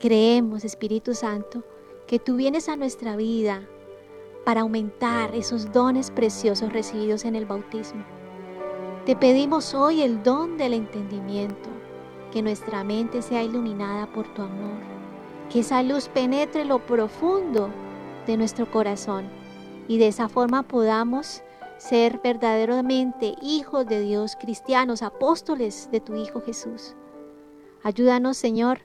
[0.00, 1.62] Creemos, Espíritu Santo,
[2.06, 3.62] que tú vienes a nuestra vida
[4.46, 8.02] para aumentar esos dones preciosos recibidos en el bautismo.
[9.04, 11.68] Te pedimos hoy el don del entendimiento,
[12.32, 14.80] que nuestra mente sea iluminada por tu amor,
[15.50, 17.68] que esa luz penetre lo profundo
[18.26, 19.28] de nuestro corazón
[19.88, 21.42] y de esa forma podamos
[21.80, 26.94] ser verdaderamente hijos de Dios, cristianos, apóstoles de tu Hijo Jesús.
[27.82, 28.80] Ayúdanos, Señor,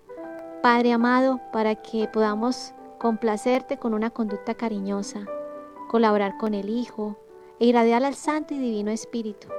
[0.64, 5.26] Padre amado, para que podamos complacerte con una conducta cariñosa,
[5.90, 7.18] colaborar con el Hijo
[7.60, 9.50] e irradiar al Santo y Divino Espíritu.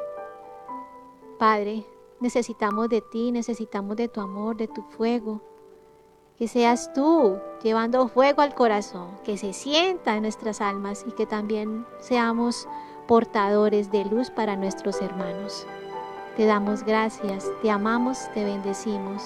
[1.39, 1.84] Padre,
[2.20, 5.43] necesitamos de ti, necesitamos de tu amor, de tu fuego.
[6.39, 11.24] que seas tú llevando fuego al corazón, que se sienta en nuestras almas y que
[11.24, 12.68] también seamos
[13.07, 15.67] portadores de luz para nuestros hermanos.
[16.37, 19.23] Te damos gracias, te amamos, te bendecimos.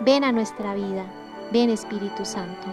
[0.00, 1.04] Ven a nuestra vida,
[1.52, 2.66] ven Espíritu Santo.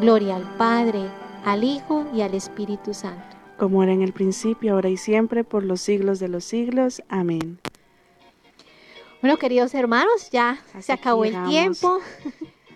[0.00, 1.00] Gloria al Padre,
[1.44, 3.36] al Hijo y al Espíritu Santo.
[3.56, 7.02] Como era en el principio, ahora y siempre, por los siglos de los siglos.
[7.08, 7.58] Amén.
[9.20, 11.98] Bueno, queridos hermanos, ya se acabó el tiempo.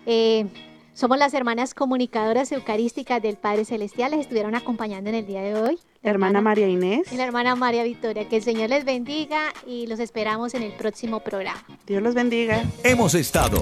[0.05, 0.47] Eh,
[0.93, 4.11] somos las hermanas comunicadoras eucarísticas del Padre Celestial.
[4.11, 5.79] Les estuvieron acompañando en el día de hoy.
[6.01, 8.27] La hermana María Inés, y la hermana María Victoria.
[8.27, 11.63] Que el Señor les bendiga y los esperamos en el próximo programa.
[11.87, 12.63] Dios los bendiga.
[12.83, 13.61] Hemos estado.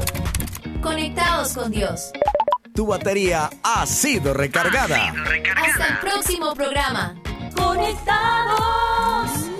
[0.82, 2.11] Conectados con Dios.
[2.73, 5.13] Tu batería ha sido recargada.
[5.55, 7.15] Hasta el próximo programa.
[7.55, 9.51] Conectados